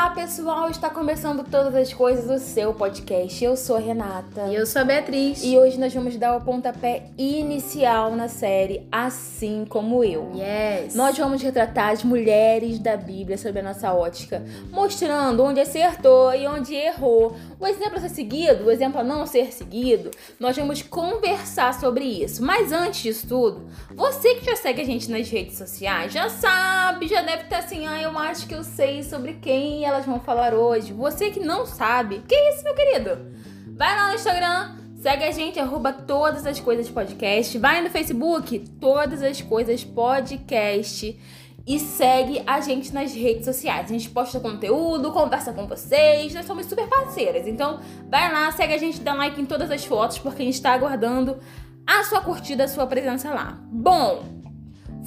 Olá, 0.00 0.10
pessoal! 0.10 0.70
Está 0.70 0.88
começando 0.88 1.42
todas 1.42 1.74
as 1.74 1.92
coisas 1.92 2.24
do 2.24 2.38
seu 2.38 2.72
podcast. 2.72 3.42
Eu 3.42 3.56
sou 3.56 3.74
a 3.74 3.80
Renata. 3.80 4.46
E 4.46 4.54
eu 4.54 4.64
sou 4.64 4.82
a 4.82 4.84
Beatriz. 4.84 5.42
E 5.42 5.58
hoje 5.58 5.76
nós 5.76 5.92
vamos 5.92 6.16
dar 6.16 6.36
o 6.36 6.40
pontapé 6.40 7.06
inicial 7.18 8.14
na 8.14 8.28
série 8.28 8.86
Assim 8.92 9.66
Como 9.68 10.04
Eu. 10.04 10.30
Yes! 10.36 10.94
Nós 10.94 11.18
vamos 11.18 11.42
retratar 11.42 11.90
as 11.90 12.04
mulheres 12.04 12.78
da 12.78 12.96
Bíblia 12.96 13.36
sob 13.36 13.58
a 13.58 13.62
nossa 13.62 13.92
ótica, 13.92 14.40
mostrando 14.70 15.42
onde 15.42 15.58
acertou 15.58 16.32
e 16.32 16.46
onde 16.46 16.76
errou, 16.76 17.34
o 17.58 17.66
exemplo 17.66 17.96
a 17.96 18.00
ser 18.00 18.10
seguido, 18.10 18.66
o 18.66 18.70
exemplo 18.70 19.00
a 19.00 19.04
não 19.04 19.26
ser 19.26 19.52
seguido. 19.52 20.12
Nós 20.38 20.56
vamos 20.56 20.80
conversar 20.80 21.74
sobre 21.74 22.04
isso. 22.04 22.40
Mas 22.44 22.70
antes 22.70 23.02
disso 23.02 23.26
tudo, 23.26 23.68
você 23.96 24.36
que 24.36 24.44
já 24.44 24.54
segue 24.54 24.80
a 24.80 24.84
gente 24.84 25.10
nas 25.10 25.28
redes 25.28 25.58
sociais 25.58 26.12
já 26.12 26.28
sabe, 26.28 27.08
já 27.08 27.20
deve 27.20 27.42
estar 27.42 27.58
assim, 27.58 27.84
ah, 27.88 28.00
eu 28.00 28.16
acho 28.16 28.46
que 28.46 28.54
eu 28.54 28.62
sei 28.62 29.02
sobre 29.02 29.32
quem 29.34 29.87
elas 29.88 30.06
vão 30.06 30.20
falar 30.20 30.54
hoje. 30.54 30.92
Você 30.92 31.30
que 31.30 31.40
não 31.40 31.66
sabe, 31.66 32.22
que 32.28 32.34
isso, 32.34 32.62
meu 32.62 32.74
querido? 32.74 33.32
Vai 33.76 33.96
lá 33.96 34.08
no 34.08 34.14
Instagram, 34.14 34.76
segue 34.96 35.24
a 35.24 35.30
gente, 35.30 35.58
arroba 35.58 35.92
todas 35.92 36.46
as 36.46 36.60
coisas 36.60 36.88
podcast. 36.88 37.56
Vai 37.58 37.80
no 37.80 37.90
Facebook, 37.90 38.58
todas 38.80 39.22
as 39.22 39.40
coisas 39.40 39.82
podcast. 39.84 41.18
E 41.66 41.78
segue 41.78 42.42
a 42.46 42.60
gente 42.60 42.94
nas 42.94 43.12
redes 43.12 43.44
sociais. 43.44 43.90
A 43.90 43.92
gente 43.92 44.08
posta 44.08 44.40
conteúdo, 44.40 45.12
conversa 45.12 45.52
com 45.52 45.66
vocês. 45.66 46.32
Nós 46.32 46.46
somos 46.46 46.64
super 46.66 46.88
parceiras. 46.88 47.46
Então, 47.46 47.80
vai 48.08 48.32
lá, 48.32 48.50
segue 48.52 48.72
a 48.72 48.78
gente, 48.78 49.00
dá 49.00 49.12
like 49.12 49.40
em 49.40 49.44
todas 49.44 49.70
as 49.70 49.84
fotos, 49.84 50.18
porque 50.18 50.42
a 50.42 50.44
gente 50.44 50.54
está 50.54 50.72
aguardando 50.72 51.38
a 51.86 52.04
sua 52.04 52.20
curtida, 52.20 52.64
a 52.64 52.68
sua 52.68 52.86
presença 52.86 53.30
lá. 53.30 53.58
Bom, 53.70 54.22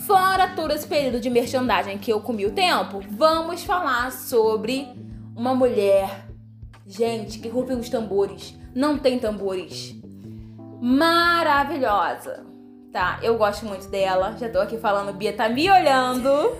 Fora 0.05 0.55
todo 0.55 0.73
esse 0.73 0.87
período 0.87 1.19
de 1.19 1.29
merchandising 1.29 1.97
que 1.97 2.11
eu 2.11 2.21
comi 2.21 2.45
o 2.45 2.51
tempo, 2.51 3.01
vamos 3.09 3.63
falar 3.63 4.11
sobre 4.11 4.87
uma 5.35 5.53
mulher, 5.53 6.27
gente, 6.87 7.39
que 7.39 7.47
rufem 7.47 7.77
os 7.77 7.89
tambores. 7.89 8.57
Não 8.73 8.97
tem 8.97 9.19
tambores. 9.19 9.95
Maravilhosa. 10.81 12.45
Tá, 12.91 13.19
eu 13.21 13.37
gosto 13.37 13.65
muito 13.65 13.87
dela. 13.89 14.35
Já 14.37 14.49
tô 14.49 14.59
aqui 14.59 14.77
falando, 14.77 15.13
Bia 15.13 15.33
tá 15.33 15.47
me 15.47 15.69
olhando. 15.69 16.29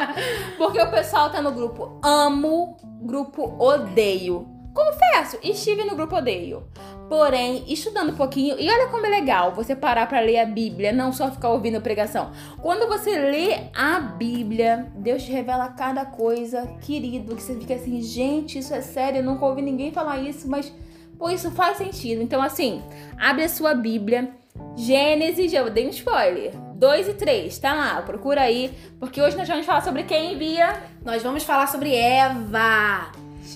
Porque 0.56 0.80
o 0.80 0.90
pessoal 0.90 1.30
tá 1.30 1.42
no 1.42 1.52
grupo 1.52 1.98
amo, 2.02 2.76
grupo 3.02 3.56
odeio. 3.58 4.53
Confesso, 4.74 5.38
estive 5.40 5.84
no 5.84 5.94
grupo 5.94 6.16
odeio. 6.16 6.64
Porém, 7.08 7.62
estudando 7.68 8.10
um 8.10 8.16
pouquinho, 8.16 8.56
e 8.58 8.68
olha 8.68 8.88
como 8.88 9.06
é 9.06 9.08
legal 9.08 9.54
você 9.54 9.76
parar 9.76 10.08
para 10.08 10.18
ler 10.18 10.40
a 10.40 10.46
Bíblia, 10.46 10.92
não 10.92 11.12
só 11.12 11.30
ficar 11.30 11.50
ouvindo 11.50 11.80
pregação. 11.80 12.32
Quando 12.60 12.88
você 12.88 13.16
lê 13.16 13.68
a 13.72 14.00
Bíblia, 14.00 14.90
Deus 14.96 15.22
te 15.22 15.30
revela 15.30 15.68
cada 15.68 16.04
coisa, 16.04 16.66
querido, 16.80 17.36
que 17.36 17.42
você 17.42 17.54
fica 17.54 17.74
assim, 17.74 18.02
gente, 18.02 18.58
isso 18.58 18.74
é 18.74 18.80
sério, 18.80 19.18
eu 19.18 19.24
nunca 19.24 19.46
ouvi 19.46 19.62
ninguém 19.62 19.92
falar 19.92 20.18
isso, 20.18 20.48
mas 20.48 20.72
pô, 21.16 21.30
isso 21.30 21.52
faz 21.52 21.78
sentido. 21.78 22.20
Então, 22.20 22.42
assim, 22.42 22.82
abre 23.16 23.44
a 23.44 23.48
sua 23.48 23.74
Bíblia, 23.74 24.34
Gênesis, 24.74 25.52
já 25.52 25.62
dei 25.68 25.86
um 25.86 25.90
spoiler. 25.90 26.52
2 26.74 27.08
e 27.08 27.14
3, 27.14 27.56
tá 27.58 27.72
lá, 27.72 28.02
procura 28.02 28.40
aí, 28.40 28.76
porque 28.98 29.22
hoje 29.22 29.36
nós 29.36 29.48
vamos 29.48 29.64
falar 29.64 29.82
sobre 29.82 30.02
quem, 30.02 30.36
Bia? 30.36 30.82
Nós 31.04 31.22
vamos 31.22 31.44
falar 31.44 31.68
sobre 31.68 31.94
Eva, 31.94 33.12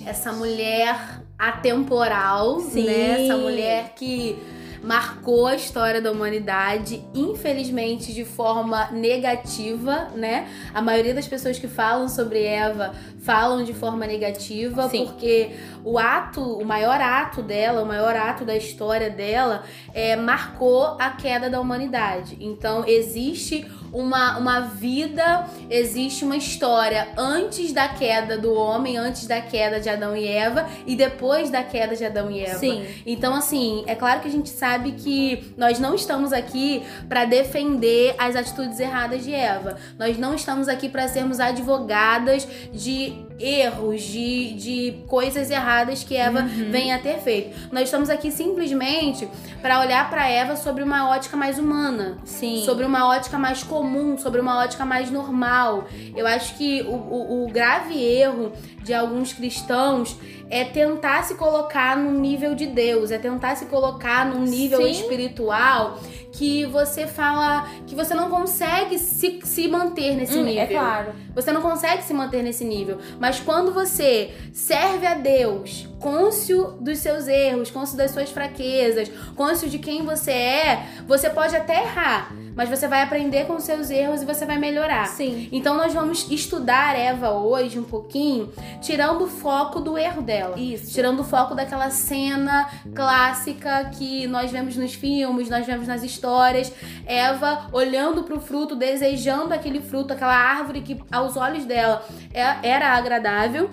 essa 0.07 0.33
mulher 0.33 1.23
atemporal, 1.39 2.61
Sim. 2.61 2.85
né? 2.85 3.25
Essa 3.25 3.37
mulher 3.37 3.95
que 3.95 4.39
marcou 4.83 5.47
a 5.47 5.57
história 5.57 6.01
da 6.01 6.13
humanidade, 6.13 7.05
infelizmente 7.15 8.13
de 8.13 8.25
forma 8.25 8.91
negativa, 8.91 10.09
né? 10.15 10.49
A 10.73 10.81
maioria 10.81 11.15
das 11.15 11.27
pessoas 11.27 11.59
que 11.59 11.69
falam 11.69 12.09
sobre 12.09 12.43
Eva 12.43 12.95
falam 13.29 13.63
de 13.63 13.75
forma 13.75 14.07
negativa, 14.07 14.89
Sim. 14.89 15.05
porque 15.05 15.51
o 15.85 15.99
ato, 15.99 16.41
o 16.41 16.65
maior 16.65 16.99
ato 16.99 17.43
dela, 17.43 17.83
o 17.83 17.87
maior 17.87 18.17
ato 18.17 18.43
da 18.43 18.57
história 18.57 19.11
dela, 19.11 19.65
é, 19.93 20.17
marcou 20.17 20.97
a 20.99 21.11
queda 21.11 21.51
da 21.51 21.61
humanidade. 21.61 22.39
Então 22.41 22.89
existe 22.89 23.71
uma, 23.93 24.39
uma 24.39 24.61
vida, 24.61 25.47
existe 25.69 26.25
uma 26.25 26.37
história 26.37 27.09
antes 27.17 27.73
da 27.73 27.89
queda 27.89 28.39
do 28.39 28.55
homem, 28.55 28.97
antes 28.97 29.27
da 29.27 29.43
queda 29.43 29.79
de 29.79 29.89
Adão 29.89 30.17
e 30.17 30.27
Eva 30.27 30.67
e 30.87 30.97
depois 30.97 31.51
da 31.51 31.63
queda 31.63 31.95
de 31.95 32.05
Adão 32.05 32.31
e 32.31 32.41
Eva. 32.41 32.59
Sim. 32.59 32.87
Então, 33.07 33.35
assim, 33.35 33.85
é 33.87 33.95
claro 33.95 34.21
que 34.21 34.29
a 34.29 34.31
gente 34.31 34.51
sabe 34.51 34.93
que 34.93 35.53
nós 35.57 35.79
não 35.79 35.95
estamos 35.95 36.33
aqui 36.33 36.83
para 37.09 37.25
defender 37.25 38.15
as 38.19 38.37
atitudes 38.37 38.81
erradas 38.81 39.23
de 39.23 39.35
Eva. 39.35 39.77
Nós 39.99 40.19
não 40.19 40.35
estamos 40.35 40.67
aqui 40.67 40.89
para 40.89 41.09
sermos 41.09 41.41
advogadas 41.41 42.47
de 42.73 43.18
erros, 43.39 44.03
de, 44.03 44.53
de 44.55 44.95
coisas 45.07 45.51
erradas 45.51 46.03
que 46.05 46.17
Eva 46.17 46.41
Uhum. 46.41 46.71
venha 46.71 46.97
a 46.97 46.99
ter 46.99 47.19
feito. 47.19 47.57
Nós 47.73 47.85
estamos 47.85 48.11
aqui 48.11 48.31
simplesmente 48.31 49.29
para 49.63 49.81
olhar 49.81 50.09
para 50.11 50.29
Eva 50.29 50.57
sobre 50.57 50.83
uma 50.83 51.09
ótica 51.11 51.37
mais 51.37 51.59
humana 51.59 52.19
Sim. 52.25 52.63
sobre 52.65 52.85
uma 52.85 53.09
ótica 53.09 53.39
mais 53.39 53.63
comum, 53.63 54.17
sobre 54.19 54.41
uma 54.41 54.59
ótica 54.59 54.85
mais 54.85 55.11
normal. 55.11 55.87
Eu 56.17 56.27
acho 56.27 56.57
que 56.57 56.83
o, 56.83 56.93
o- 56.95 57.45
o 57.45 57.49
grave 57.49 57.95
erro 58.03 58.53
de 58.83 58.93
alguns 58.95 59.33
cristãos 59.33 60.17
é 60.51 60.65
tentar 60.65 61.25
se 61.25 61.35
colocar 61.35 61.97
no 61.97 62.11
nível 62.19 62.55
de 62.55 62.67
Deus, 62.67 63.11
é 63.11 63.19
tentar 63.19 63.55
se 63.57 63.67
colocar 63.67 64.25
num 64.27 64.45
nível 64.45 64.83
Sim. 64.83 64.91
espiritual 64.91 65.99
que 66.33 66.65
você 66.67 67.07
fala 67.07 67.67
que 67.87 67.95
você 67.95 68.15
não 68.15 68.29
consegue 68.31 68.99
se, 68.99 69.41
se 69.45 69.67
manter 69.69 70.15
nesse 70.15 70.39
Hum, 70.39 70.45
nível. 70.45 70.63
é 70.63 70.67
claro. 70.67 71.13
Você 71.35 71.51
não 71.53 71.61
consegue 71.61 72.03
se 72.03 72.13
manter 72.15 72.43
nesse 72.43 72.65
nível. 72.65 72.99
Mas 73.19 73.41
quando 73.41 73.73
você 73.73 74.31
serve 74.53 75.07
a 75.07 75.15
Deus, 75.15 75.89
cônscio 75.99 76.77
dos 76.81 76.99
seus 76.99 77.27
erros, 77.29 77.71
cônscio 77.71 77.97
das 77.97 78.11
suas 78.11 78.31
fraquezas, 78.31 79.11
cônscio 79.35 79.69
de 79.69 79.79
quem 79.79 80.05
você 80.05 80.31
é, 80.33 80.87
você 81.07 81.29
pode 81.31 81.57
até 81.57 81.83
errar, 81.83 82.33
mas 82.59 82.69
você 82.69 82.89
vai 82.89 83.03
aprender 83.03 83.47
com 83.47 83.55
os 83.55 83.63
seus 83.63 83.89
erros 83.89 84.21
e 84.21 84.25
você 84.25 84.45
vai 84.45 84.59
melhorar. 84.59 85.07
Sim. 85.07 85.49
Então 85.53 85.77
nós 85.77 85.95
vamos 85.95 86.29
estudar 86.29 86.99
Eva 86.99 87.31
hoje 87.31 87.79
um 87.79 87.85
pouquinho, 87.85 88.53
tirando 88.83 89.23
o 89.23 89.29
foco 89.29 89.79
do 89.81 89.97
erro 89.97 90.21
dela. 90.23 90.59
Isso. 90.59 90.93
Tirando 90.93 91.21
o 91.21 91.25
foco 91.25 91.55
daquela 91.55 91.89
cena 91.91 92.69
clássica 92.97 93.85
que 93.97 94.27
nós 94.27 94.51
vemos 94.51 94.77
nos 94.77 94.93
filmes, 94.93 95.49
nós 95.49 95.65
vemos 95.65 95.87
nas 95.87 96.03
histórias. 96.03 96.73
Eva 97.07 97.69
olhando 97.71 98.25
pro 98.25 98.41
fruto, 98.41 98.75
desejando 98.75 99.55
aquele 99.55 99.81
fruto, 99.81 100.13
aquela 100.13 100.37
árvore 100.37 100.81
que 100.81 101.01
aos 101.13 101.37
olhos 101.37 101.65
dela 101.65 102.05
é- 102.35 102.69
era 102.69 102.89
agradável. 102.89 103.71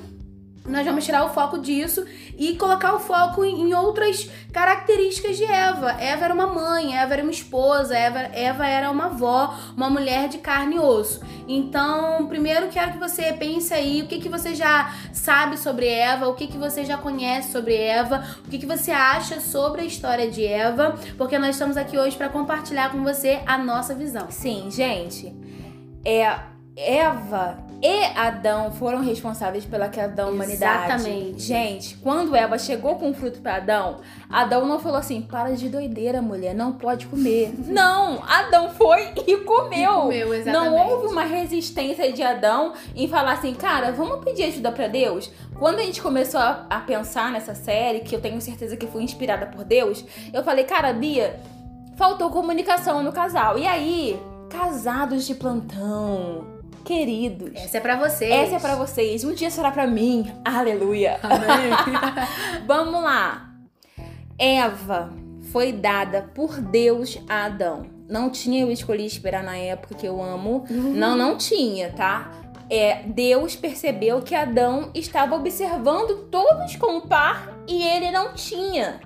Nós 0.66 0.86
vamos 0.86 1.06
tirar 1.06 1.24
o 1.24 1.30
foco 1.30 1.60
disso 1.60 2.06
e 2.38 2.56
colocar 2.56 2.94
o 2.96 3.00
foco 3.00 3.46
em 3.46 3.74
outras 3.74 4.30
características 4.52 5.38
de 5.38 5.44
Eva. 5.44 5.92
Eva 6.00 6.26
era 6.26 6.34
uma 6.34 6.48
mãe, 6.48 6.98
Eva 6.98 7.14
era 7.14 7.22
uma 7.22 7.32
esposa, 7.32 7.96
Eva, 7.96 8.20
Eva 8.20 8.66
era 8.68 8.90
uma 8.90 9.06
avó, 9.06 9.54
uma 9.78 9.90
mulher 9.90 10.28
de 10.28 10.40
carne 10.40 10.76
e 10.76 10.80
osso. 10.80 11.22
Então, 11.48 12.26
primeiro 12.28 12.70
quero 12.70 12.94
que 12.94 12.98
você 12.98 13.32
pense 13.34 13.74
aí 13.74 14.02
o 14.02 14.08
que, 14.08 14.20
que 14.20 14.30
você 14.30 14.56
já 14.56 14.92
sabe 15.14 15.58
sobre 15.58 15.88
Eva, 15.88 16.28
o 16.28 16.34
que, 16.34 16.48
que 16.48 16.58
você 16.58 16.84
já 16.84 16.98
conhece 16.98 17.52
sobre 17.52 17.76
Eva, 17.76 18.26
o 18.46 18.50
que, 18.50 18.58
que 18.58 18.66
você 18.66 18.92
acha 18.92 19.40
sobre 19.40 19.82
a 19.82 19.86
história 19.86 20.30
de 20.30 20.46
Eva, 20.46 20.98
porque 21.18 21.38
nós 21.38 21.52
estamos 21.52 21.78
aqui 21.78 21.98
hoje 21.98 22.18
para 22.18 22.30
compartilhar 22.30 22.92
com 22.92 23.04
você 23.04 23.42
a 23.46 23.58
nossa 23.58 23.94
visão. 23.94 24.28
Sim, 24.32 24.72
gente. 24.72 25.32
É 26.04 26.55
Eva 26.78 27.58
e 27.82 28.04
Adão 28.18 28.72
foram 28.72 29.02
responsáveis 29.02 29.64
pela 29.64 29.88
queda 29.88 30.14
da 30.14 30.28
humanidade. 30.28 30.92
Exatamente. 30.92 31.42
Gente, 31.42 31.96
quando 31.98 32.36
Eva 32.36 32.58
chegou 32.58 32.96
com 32.96 33.12
o 33.12 33.14
fruto 33.14 33.40
para 33.40 33.58
Adão, 33.58 34.00
Adão 34.30 34.66
não 34.66 34.80
falou 34.80 34.98
assim: 34.98 35.22
"Para 35.22 35.56
de 35.56 35.70
doideira, 35.70 36.22
mulher, 36.22 36.54
não 36.54 36.74
pode 36.74 37.08
comer". 37.08 37.54
não, 37.68 38.22
Adão 38.28 38.70
foi 38.72 39.14
e 39.26 39.38
comeu. 39.38 39.92
E 39.92 40.02
comeu, 40.02 40.34
exatamente. 40.34 40.52
Não 40.52 40.76
houve 40.76 41.08
uma 41.08 41.24
resistência 41.24 42.12
de 42.12 42.22
Adão 42.22 42.74
em 42.94 43.08
falar 43.08 43.34
assim: 43.34 43.54
"Cara, 43.54 43.92
vamos 43.92 44.24
pedir 44.26 44.44
ajuda 44.44 44.72
para 44.72 44.88
Deus". 44.88 45.32
Quando 45.58 45.80
a 45.80 45.84
gente 45.84 46.02
começou 46.02 46.40
a, 46.42 46.66
a 46.70 46.80
pensar 46.82 47.32
nessa 47.32 47.56
série, 47.56 48.02
que 48.02 48.14
eu 48.14 48.20
tenho 48.20 48.42
certeza 48.42 48.76
que 48.76 48.88
foi 48.88 49.02
inspirada 49.02 49.46
por 49.46 49.64
Deus, 49.64 50.04
eu 50.34 50.44
falei: 50.44 50.66
"Cara, 50.66 50.92
Bia, 50.92 51.40
faltou 51.96 52.30
comunicação 52.30 53.02
no 53.02 53.14
casal". 53.14 53.58
E 53.58 53.66
aí, 53.66 54.20
casados 54.50 55.26
de 55.26 55.36
plantão, 55.36 56.55
queridos, 56.86 57.52
Essa 57.56 57.78
é 57.78 57.82
pra 57.82 57.96
vocês. 57.98 58.32
essa 58.32 58.56
é 58.56 58.60
pra 58.60 58.76
vocês. 58.76 59.24
Um 59.24 59.34
dia 59.34 59.50
será 59.50 59.72
pra 59.72 59.88
mim. 59.88 60.32
Aleluia. 60.46 61.20
Vamos 62.66 63.04
lá. 63.04 63.50
Eva 64.38 65.12
foi 65.52 65.72
dada 65.72 66.30
por 66.34 66.62
Deus 66.62 67.18
a 67.28 67.46
Adão. 67.46 67.88
Não 68.08 68.30
tinha 68.30 68.62
eu 68.62 68.72
escolhi 68.72 69.06
esperar 69.06 69.44
na 69.44 69.58
época 69.58 69.96
que 69.96 70.06
eu 70.06 70.22
amo. 70.22 70.66
Não, 70.70 71.18
não 71.18 71.38
tinha, 71.38 71.92
tá? 71.92 72.32
É, 72.70 73.04
Deus 73.04 73.56
percebeu 73.56 74.22
que 74.22 74.36
Adão 74.36 74.90
estava 74.94 75.36
observando 75.36 76.28
todos 76.30 76.76
com 76.76 76.98
o 76.98 77.08
par 77.08 77.52
e 77.68 77.82
ele 77.84 78.12
não 78.12 78.34
tinha. 78.34 79.00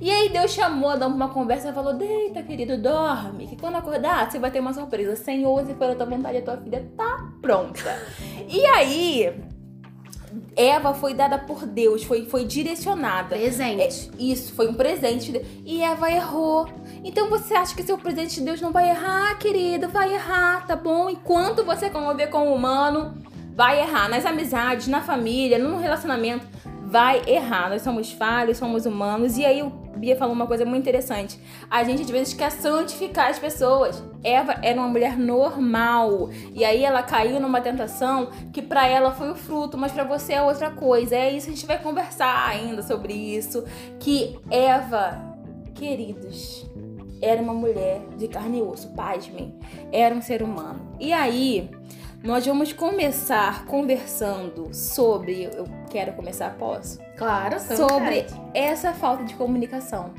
E 0.00 0.10
aí 0.10 0.28
Deus 0.28 0.52
chamou 0.52 0.90
Adão 0.90 1.08
pra 1.10 1.16
uma 1.16 1.28
conversa 1.28 1.70
e 1.70 1.72
falou: 1.72 1.94
Deita, 1.94 2.42
querido, 2.42 2.76
dorme. 2.76 3.46
Que 3.46 3.56
quando 3.56 3.76
acordar, 3.76 4.30
você 4.30 4.38
vai 4.38 4.50
ter 4.50 4.60
uma 4.60 4.72
surpresa. 4.72 5.16
Senhor, 5.16 5.64
se 5.66 5.74
for 5.74 5.90
a 5.90 5.94
tua 5.94 6.06
vontade, 6.06 6.38
a 6.38 6.42
tua 6.42 6.56
filha 6.56 6.88
tá 6.96 7.30
pronta. 7.40 7.98
E 8.48 8.64
aí, 8.66 9.34
Eva 10.56 10.94
foi 10.94 11.14
dada 11.14 11.38
por 11.38 11.66
Deus, 11.66 12.04
foi, 12.04 12.26
foi 12.26 12.44
direcionada. 12.44 13.36
Presente. 13.36 14.10
É, 14.18 14.22
isso, 14.22 14.52
foi 14.54 14.68
um 14.68 14.74
presente. 14.74 15.40
E 15.64 15.82
Eva 15.82 16.10
errou. 16.10 16.68
Então 17.02 17.28
você 17.28 17.54
acha 17.54 17.74
que 17.74 17.82
seu 17.82 17.98
presente 17.98 18.36
de 18.36 18.42
Deus 18.42 18.60
não 18.60 18.72
vai 18.72 18.90
errar, 18.90 19.38
querido? 19.38 19.88
Vai 19.88 20.14
errar, 20.14 20.66
tá 20.66 20.76
bom? 20.76 21.10
Enquanto 21.10 21.64
você 21.64 21.90
conviver 21.90 22.28
com 22.28 22.48
o 22.48 22.54
humano, 22.54 23.16
vai 23.54 23.80
errar. 23.80 24.08
Nas 24.08 24.24
amizades, 24.24 24.86
na 24.86 25.00
família, 25.00 25.58
no 25.58 25.78
relacionamento, 25.78 26.46
vai 26.94 27.24
errar. 27.26 27.70
Nós 27.70 27.82
somos 27.82 28.12
falhos, 28.12 28.56
somos 28.56 28.86
humanos. 28.86 29.36
E 29.36 29.44
aí 29.44 29.60
o 29.64 29.70
Bia 29.96 30.14
falou 30.14 30.32
uma 30.32 30.46
coisa 30.46 30.64
muito 30.64 30.82
interessante. 30.82 31.40
A 31.68 31.82
gente 31.82 32.02
às 32.02 32.10
vezes 32.10 32.34
quer 32.34 32.52
santificar 32.52 33.30
as 33.30 33.38
pessoas. 33.40 34.00
Eva 34.22 34.54
era 34.62 34.78
uma 34.78 34.86
mulher 34.86 35.18
normal. 35.18 36.30
E 36.54 36.64
aí 36.64 36.84
ela 36.84 37.02
caiu 37.02 37.40
numa 37.40 37.60
tentação 37.60 38.28
que 38.52 38.62
para 38.62 38.86
ela 38.86 39.10
foi 39.10 39.32
o 39.32 39.34
fruto, 39.34 39.76
mas 39.76 39.90
para 39.90 40.04
você 40.04 40.34
é 40.34 40.42
outra 40.42 40.70
coisa. 40.70 41.16
É 41.16 41.32
isso, 41.32 41.48
a 41.48 41.52
gente 41.52 41.66
vai 41.66 41.82
conversar 41.82 42.46
ainda 42.48 42.80
sobre 42.80 43.12
isso. 43.12 43.64
Que 43.98 44.38
Eva, 44.48 45.20
queridos, 45.74 46.64
era 47.20 47.42
uma 47.42 47.54
mulher 47.54 48.02
de 48.16 48.28
carne 48.28 48.60
e 48.60 48.62
osso, 48.62 48.94
pasmem. 48.94 49.52
Era 49.90 50.14
um 50.14 50.22
ser 50.22 50.44
humano. 50.44 50.94
E 51.00 51.12
aí, 51.12 51.68
nós 52.24 52.46
vamos 52.46 52.72
começar 52.72 53.66
conversando 53.66 54.74
sobre. 54.74 55.44
Eu 55.44 55.66
quero 55.90 56.14
começar, 56.14 56.56
posso? 56.56 56.98
Claro, 57.18 57.60
sobre 57.60 58.24
essa 58.54 58.94
falta 58.94 59.24
de 59.24 59.34
comunicação. 59.34 60.14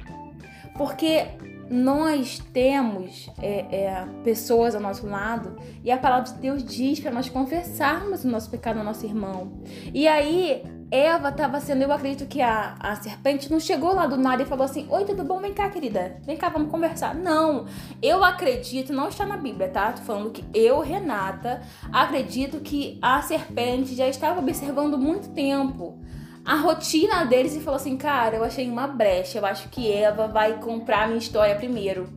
Porque 0.78 1.26
nós 1.68 2.38
temos 2.54 3.32
é, 3.42 3.66
é, 3.76 4.08
pessoas 4.24 4.76
ao 4.76 4.82
nosso 4.82 5.08
lado 5.08 5.58
e 5.84 5.90
a 5.90 5.98
palavra 5.98 6.32
de 6.32 6.40
Deus 6.40 6.64
diz 6.64 7.00
para 7.00 7.10
nós 7.10 7.28
confessarmos 7.28 8.24
o 8.24 8.28
nosso 8.28 8.52
pecado 8.52 8.78
ao 8.78 8.86
nosso 8.86 9.04
irmão. 9.04 9.52
E 9.92 10.08
aí 10.08 10.64
Eva 10.92 11.30
estava 11.30 11.60
sendo, 11.60 11.82
eu 11.82 11.92
acredito 11.92 12.28
que 12.28 12.42
a, 12.42 12.76
a 12.80 12.96
serpente 12.96 13.52
não 13.52 13.60
chegou 13.60 13.94
lá 13.94 14.06
do 14.06 14.18
nada 14.18 14.44
e 14.44 14.46
falou 14.46 14.66
assim: 14.66 14.86
Oi, 14.90 15.04
tudo 15.04 15.24
bom? 15.24 15.40
Vem 15.40 15.54
cá, 15.54 15.70
querida. 15.70 16.18
Vem 16.24 16.38
cá, 16.38 16.50
vamos 16.50 16.70
conversar. 16.70 17.16
Não, 17.16 17.66
eu 18.02 18.24
acredito, 18.24 18.94
não 18.94 19.10
está 19.10 19.26
na 19.26 19.36
Bíblia, 19.36 19.70
tá? 19.70 19.92
Tô 19.92 20.04
falando 20.04 20.32
que 20.32 20.44
eu, 20.54 20.80
Renata, 20.82 21.62
acredito 21.92 22.60
que 22.60 23.00
a 23.02 23.22
serpente 23.22 23.96
já 23.96 24.08
estava 24.08 24.40
observando 24.40 24.98
muito 24.98 25.30
tempo 25.30 26.00
a 26.46 26.56
rotina 26.56 27.26
deles 27.26 27.56
e 27.56 27.62
falou 27.62 27.78
assim: 27.78 27.98
Cara, 27.98 28.36
eu 28.36 28.44
achei 28.44 28.70
uma 28.70 28.86
brecha, 28.86 29.40
eu 29.40 29.46
acho 29.46 29.70
que 29.70 29.92
Eva 29.92 30.28
vai 30.28 30.60
comprar 30.60 31.08
minha 31.08 31.20
história 31.20 31.56
primeiro. 31.56 32.08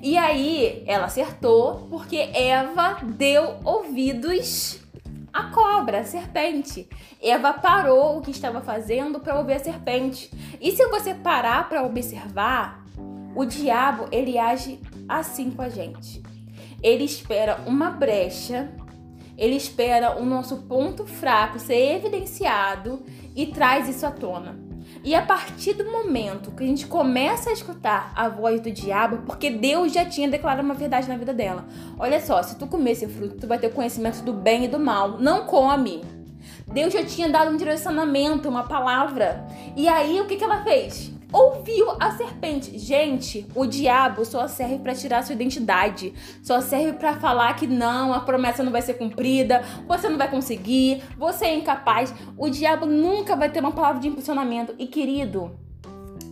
E 0.00 0.16
aí 0.16 0.82
ela 0.86 1.06
acertou, 1.06 1.86
porque 1.90 2.16
Eva 2.16 2.98
deu 3.02 3.56
ouvidos 3.64 4.81
cobra, 5.82 5.98
à 5.98 6.04
serpente. 6.04 6.88
Eva 7.20 7.52
parou 7.52 8.18
o 8.18 8.20
que 8.20 8.30
estava 8.30 8.60
fazendo 8.60 9.18
para 9.18 9.36
ouvir 9.36 9.54
a 9.54 9.58
serpente. 9.58 10.30
E 10.60 10.70
se 10.70 10.86
você 10.86 11.12
parar 11.12 11.68
para 11.68 11.82
observar, 11.82 12.84
o 13.34 13.44
diabo 13.44 14.06
ele 14.12 14.38
age 14.38 14.78
assim 15.08 15.50
com 15.50 15.62
a 15.62 15.68
gente. 15.68 16.22
Ele 16.80 17.04
espera 17.04 17.60
uma 17.66 17.90
brecha, 17.90 18.72
ele 19.36 19.56
espera 19.56 20.20
o 20.20 20.24
nosso 20.24 20.58
ponto 20.62 21.04
fraco 21.04 21.58
ser 21.58 21.96
evidenciado 21.96 23.02
e 23.34 23.46
traz 23.46 23.88
isso 23.88 24.06
à 24.06 24.10
tona. 24.12 24.61
E 25.04 25.16
a 25.16 25.22
partir 25.22 25.74
do 25.74 25.90
momento 25.90 26.52
que 26.52 26.62
a 26.62 26.66
gente 26.66 26.86
começa 26.86 27.50
a 27.50 27.52
escutar 27.52 28.12
a 28.14 28.28
voz 28.28 28.60
do 28.60 28.70
diabo, 28.70 29.18
porque 29.26 29.50
Deus 29.50 29.92
já 29.92 30.04
tinha 30.04 30.28
declarado 30.28 30.64
uma 30.64 30.74
verdade 30.74 31.08
na 31.08 31.16
vida 31.16 31.34
dela. 31.34 31.66
Olha 31.98 32.20
só, 32.20 32.40
se 32.42 32.56
tu 32.56 32.68
comer 32.68 32.92
esse 32.92 33.08
fruto, 33.08 33.36
tu 33.40 33.46
vai 33.48 33.58
ter 33.58 33.72
conhecimento 33.72 34.22
do 34.22 34.32
bem 34.32 34.64
e 34.64 34.68
do 34.68 34.78
mal. 34.78 35.18
Não 35.18 35.44
come. 35.44 36.04
Deus 36.68 36.92
já 36.92 37.04
tinha 37.04 37.28
dado 37.28 37.50
um 37.50 37.56
direcionamento, 37.56 38.48
uma 38.48 38.62
palavra. 38.62 39.44
E 39.76 39.88
aí 39.88 40.20
o 40.20 40.26
que, 40.26 40.36
que 40.36 40.44
ela 40.44 40.62
fez? 40.62 41.10
Ouviu 41.32 41.96
a 41.98 42.10
serpente. 42.12 42.78
Gente, 42.78 43.46
o 43.54 43.66
diabo 43.66 44.24
só 44.24 44.46
serve 44.46 44.78
para 44.78 44.94
tirar 44.94 45.22
sua 45.22 45.34
identidade, 45.34 46.12
só 46.42 46.60
serve 46.60 46.92
para 46.94 47.16
falar 47.16 47.54
que 47.54 47.66
não, 47.66 48.12
a 48.12 48.20
promessa 48.20 48.62
não 48.62 48.70
vai 48.70 48.82
ser 48.82 48.94
cumprida, 48.94 49.62
você 49.86 50.08
não 50.08 50.18
vai 50.18 50.30
conseguir, 50.30 51.02
você 51.16 51.46
é 51.46 51.54
incapaz. 51.54 52.14
O 52.36 52.50
diabo 52.50 52.86
nunca 52.86 53.34
vai 53.34 53.50
ter 53.50 53.60
uma 53.60 53.72
palavra 53.72 54.00
de 54.00 54.08
impulsionamento. 54.08 54.74
E 54.78 54.86
querido, 54.86 55.58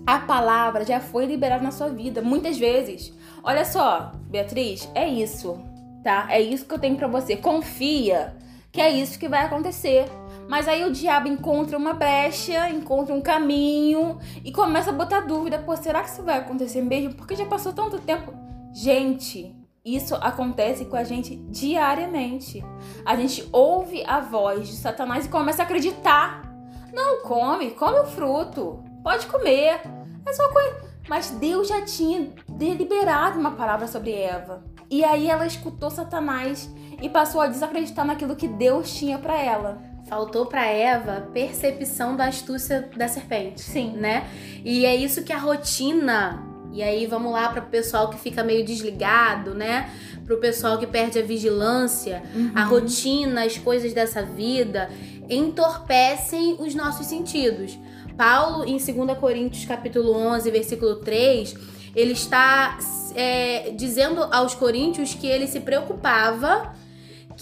a 0.07 0.19
palavra 0.19 0.85
já 0.85 1.01
foi 1.01 1.27
liberada 1.27 1.63
na 1.63 1.71
sua 1.71 1.89
vida 1.89 2.21
muitas 2.21 2.59
vezes. 2.59 3.13
Olha 3.43 3.65
só, 3.65 4.13
Beatriz, 4.29 4.91
é 4.95 5.09
isso, 5.09 5.59
tá? 6.05 6.27
É 6.29 6.41
isso 6.41 6.67
que 6.67 6.75
eu 6.75 6.79
tenho 6.79 6.97
para 6.97 7.09
você. 7.09 7.37
Confia 7.37 8.35
que 8.73 8.81
é 8.81 8.91
isso 8.91 9.19
que 9.19 9.29
vai 9.29 9.45
acontecer. 9.45 10.05
Mas 10.51 10.67
aí 10.67 10.85
o 10.85 10.91
diabo 10.91 11.29
encontra 11.29 11.79
uma 11.79 11.93
brecha, 11.93 12.69
encontra 12.71 13.15
um 13.15 13.21
caminho 13.21 14.19
e 14.45 14.51
começa 14.51 14.91
a 14.91 14.93
botar 14.93 15.21
dúvida: 15.21 15.61
pô, 15.61 15.77
será 15.77 16.03
que 16.03 16.11
isso 16.11 16.25
vai 16.25 16.39
acontecer 16.39 16.83
mesmo? 16.83 17.15
Porque 17.15 17.37
já 17.37 17.47
passou 17.47 17.73
tanto 17.73 18.01
tempo. 18.01 18.35
Gente, 18.73 19.55
isso 19.85 20.17
acontece 20.17 20.87
com 20.87 20.97
a 20.97 21.05
gente 21.05 21.37
diariamente. 21.37 22.65
A 23.07 23.15
gente 23.15 23.49
ouve 23.53 24.03
a 24.05 24.19
voz 24.19 24.67
de 24.67 24.75
Satanás 24.75 25.25
e 25.25 25.29
começa 25.29 25.63
a 25.63 25.65
acreditar. 25.65 26.43
Não 26.93 27.23
come, 27.23 27.71
come 27.71 28.01
o 28.01 28.07
fruto. 28.07 28.83
Pode 29.05 29.29
comer. 29.29 29.81
É 30.27 30.33
só 30.33 30.49
coisa. 30.49 30.91
Mas 31.09 31.31
Deus 31.31 31.69
já 31.69 31.83
tinha 31.83 32.29
deliberado 32.49 33.39
uma 33.39 33.53
palavra 33.53 33.87
sobre 33.87 34.13
Eva. 34.15 34.65
E 34.91 35.05
aí 35.05 35.31
ela 35.31 35.47
escutou 35.47 35.91
Satanás 35.91 36.69
e 37.01 37.09
passou 37.09 37.41
a 37.41 37.47
desacreditar 37.47 38.05
naquilo 38.05 38.35
que 38.35 38.49
Deus 38.49 38.93
tinha 38.93 39.17
para 39.17 39.39
ela. 39.41 39.90
Faltou 40.11 40.45
para 40.45 40.67
Eva 40.67 41.29
percepção 41.33 42.17
da 42.17 42.27
astúcia 42.27 42.91
da 42.97 43.07
serpente. 43.07 43.61
Sim. 43.61 43.93
Né? 43.93 44.29
E 44.65 44.85
é 44.85 44.97
isso 44.97 45.23
que 45.23 45.33
a 45.33 45.39
rotina. 45.39 46.45
E 46.73 46.83
aí 46.83 47.07
vamos 47.07 47.33
lá 47.33 47.49
para 47.49 47.63
o 47.63 47.67
pessoal 47.67 48.11
que 48.11 48.19
fica 48.19 48.43
meio 48.43 48.65
desligado, 48.65 49.55
né? 49.55 49.89
Para 50.25 50.35
o 50.35 50.39
pessoal 50.39 50.79
que 50.79 50.87
perde 50.87 51.19
a 51.19 51.23
vigilância, 51.23 52.23
uhum. 52.35 52.53
a 52.55 52.65
rotina, 52.65 53.45
as 53.45 53.57
coisas 53.57 53.93
dessa 53.93 54.23
vida 54.23 54.91
entorpecem 55.29 56.57
os 56.59 56.75
nossos 56.75 57.07
sentidos. 57.07 57.79
Paulo, 58.17 58.65
em 58.65 58.79
2 58.79 59.19
Coríntios 59.19 59.65
capítulo 59.65 60.13
11, 60.13 60.51
versículo 60.51 60.97
3, 60.97 61.55
ele 61.95 62.13
está 62.13 62.79
é, 63.15 63.73
dizendo 63.77 64.23
aos 64.31 64.55
coríntios 64.55 65.15
que 65.15 65.27
ele 65.27 65.47
se 65.47 65.61
preocupava 65.61 66.73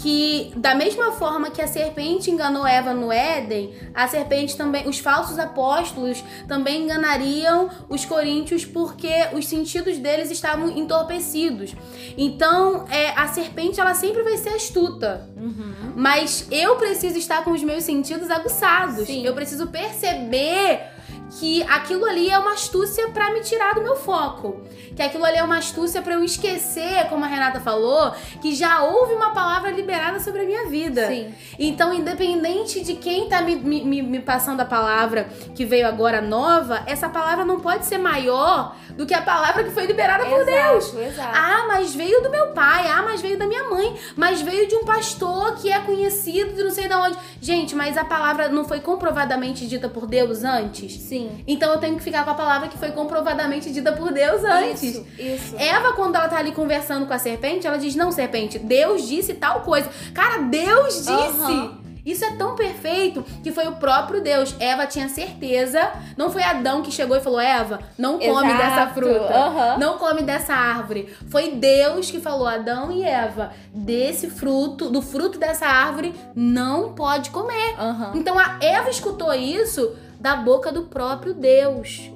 que 0.00 0.52
da 0.54 0.75
mesma 0.75 1.12
forma 1.12 1.50
que 1.50 1.61
a 1.61 1.66
serpente 1.66 2.30
enganou 2.30 2.66
Eva 2.66 2.94
no 2.94 3.12
Éden, 3.12 3.75
a 3.92 4.06
serpente 4.06 4.56
também, 4.56 4.88
os 4.88 4.99
falsos 5.00 5.38
apóstolos 5.38 6.23
também 6.46 6.84
enganariam 6.84 7.68
os 7.88 8.04
coríntios 8.04 8.64
porque 8.64 9.12
os 9.32 9.46
sentidos 9.46 9.99
deles 9.99 10.30
estavam 10.30 10.70
entorpecidos. 10.70 11.75
Então, 12.16 12.87
é, 12.88 13.11
a 13.11 13.26
serpente 13.28 13.80
ela 13.80 13.94
sempre 13.94 14.23
vai 14.23 14.37
ser 14.37 14.50
astuta, 14.50 15.28
uhum. 15.37 15.92
mas 15.96 16.46
eu 16.50 16.76
preciso 16.76 17.18
estar 17.18 17.42
com 17.42 17.50
os 17.50 17.62
meus 17.64 17.82
sentidos 17.82 18.30
aguçados. 18.30 19.06
Sim. 19.06 19.26
Eu 19.26 19.34
preciso 19.34 19.66
perceber 19.66 20.98
que 21.30 21.62
aquilo 21.64 22.04
ali 22.04 22.30
é 22.30 22.38
uma 22.38 22.52
astúcia 22.52 23.08
para 23.08 23.32
me 23.32 23.40
tirar 23.40 23.75
do 23.75 23.82
meu 23.82 23.97
foco. 23.97 24.62
Que 24.97 25.02
aquilo 25.02 25.25
ali 25.25 25.37
é 25.37 25.42
uma 25.42 25.58
astúcia 25.58 26.02
para 26.02 26.14
eu 26.14 26.25
esquecer, 26.25 27.06
como 27.08 27.25
a 27.25 27.28
Renata 27.28 27.61
falou, 27.61 28.12
que 28.40 28.54
já 28.54 28.82
houve 28.82 29.14
uma 29.14 29.30
palavra 29.30 29.70
liberada 29.70 30.18
sobre 30.18 30.42
a 30.42 30.44
minha 30.44 30.68
vida. 30.68 31.06
Sim. 31.06 31.35
Então, 31.58 31.92
independente 31.94 32.82
de 32.82 32.94
quem 32.94 33.28
tá 33.28 33.40
me, 33.42 33.56
me, 33.56 34.02
me 34.02 34.20
passando 34.20 34.61
a 34.61 34.64
palavra 34.64 35.28
que 35.54 35.64
veio 35.64 35.87
agora 35.87 36.20
nova, 36.20 36.82
essa 36.87 37.08
palavra 37.08 37.44
não 37.44 37.61
pode 37.61 37.87
ser 37.87 37.99
maior 37.99 38.75
do 38.97 39.06
que 39.06 39.14
a 39.14 39.23
palavra 39.23 39.62
que 39.62 39.70
foi 39.70 39.87
liberada 39.87 40.26
exato, 40.26 40.37
por 40.37 40.44
Deus. 40.44 40.94
Exato. 40.94 41.30
Ah, 41.32 41.64
mas 41.68 41.94
veio 41.94 42.20
do 42.23 42.30
meu 42.30 42.49
pai, 42.49 42.88
ah, 42.88 43.02
mas 43.02 43.20
veio 43.20 43.38
da 43.38 43.47
minha 43.47 43.64
mãe, 43.64 43.97
mas 44.16 44.40
veio 44.40 44.66
de 44.66 44.75
um 44.75 44.85
pastor 44.85 45.54
que 45.56 45.70
é 45.70 45.78
conhecido 45.80 46.54
de 46.54 46.64
não 46.64 46.70
sei 46.70 46.88
de 46.88 46.94
onde. 46.94 47.16
Gente, 47.40 47.76
mas 47.76 47.97
a 47.97 48.04
palavra 48.04 48.49
não 48.49 48.64
foi 48.64 48.80
comprovadamente 48.80 49.66
dita 49.68 49.88
por 49.88 50.06
Deus 50.06 50.42
antes? 50.42 50.92
Sim. 50.94 51.17
Então 51.46 51.72
eu 51.72 51.78
tenho 51.78 51.96
que 51.96 52.02
ficar 52.02 52.25
com 52.25 52.30
a 52.30 52.34
palavra 52.34 52.68
que 52.68 52.78
foi 52.78 52.90
comprovadamente 52.92 53.70
dita 53.70 53.92
por 53.92 54.12
Deus 54.12 54.44
antes. 54.44 54.82
Isso, 54.82 55.06
isso. 55.18 55.56
Eva, 55.58 55.92
quando 55.92 56.16
ela 56.16 56.28
tá 56.28 56.38
ali 56.38 56.52
conversando 56.52 57.06
com 57.06 57.12
a 57.12 57.18
serpente, 57.18 57.66
ela 57.66 57.78
diz: 57.78 57.94
Não, 57.94 58.12
serpente, 58.12 58.58
Deus 58.58 59.06
disse 59.06 59.34
tal 59.34 59.60
coisa. 59.60 59.88
Cara, 60.14 60.42
Deus 60.42 60.94
disse. 61.06 61.10
Uhum. 61.12 61.77
Isso 62.08 62.24
é 62.24 62.30
tão 62.30 62.54
perfeito 62.54 63.22
que 63.42 63.52
foi 63.52 63.68
o 63.68 63.76
próprio 63.76 64.22
Deus. 64.22 64.56
Eva 64.58 64.86
tinha 64.86 65.10
certeza. 65.10 65.92
Não 66.16 66.30
foi 66.30 66.42
Adão 66.42 66.80
que 66.80 66.90
chegou 66.90 67.14
e 67.14 67.20
falou: 67.20 67.38
Eva, 67.38 67.80
não 67.98 68.18
come 68.18 68.48
Exato. 68.48 68.56
dessa 68.56 68.86
fruta. 68.94 69.46
Uhum. 69.46 69.78
Não 69.78 69.98
come 69.98 70.22
dessa 70.22 70.54
árvore. 70.54 71.14
Foi 71.28 71.50
Deus 71.50 72.10
que 72.10 72.18
falou: 72.18 72.46
Adão 72.46 72.90
e 72.90 73.02
Eva, 73.02 73.52
desse 73.74 74.30
fruto, 74.30 74.88
do 74.88 75.02
fruto 75.02 75.38
dessa 75.38 75.66
árvore, 75.66 76.14
não 76.34 76.94
pode 76.94 77.28
comer. 77.28 77.76
Uhum. 77.78 78.12
Então 78.14 78.38
a 78.38 78.56
Eva 78.58 78.88
escutou 78.88 79.34
isso 79.34 79.94
da 80.18 80.34
boca 80.34 80.72
do 80.72 80.84
próprio 80.84 81.34
Deus. 81.34 82.10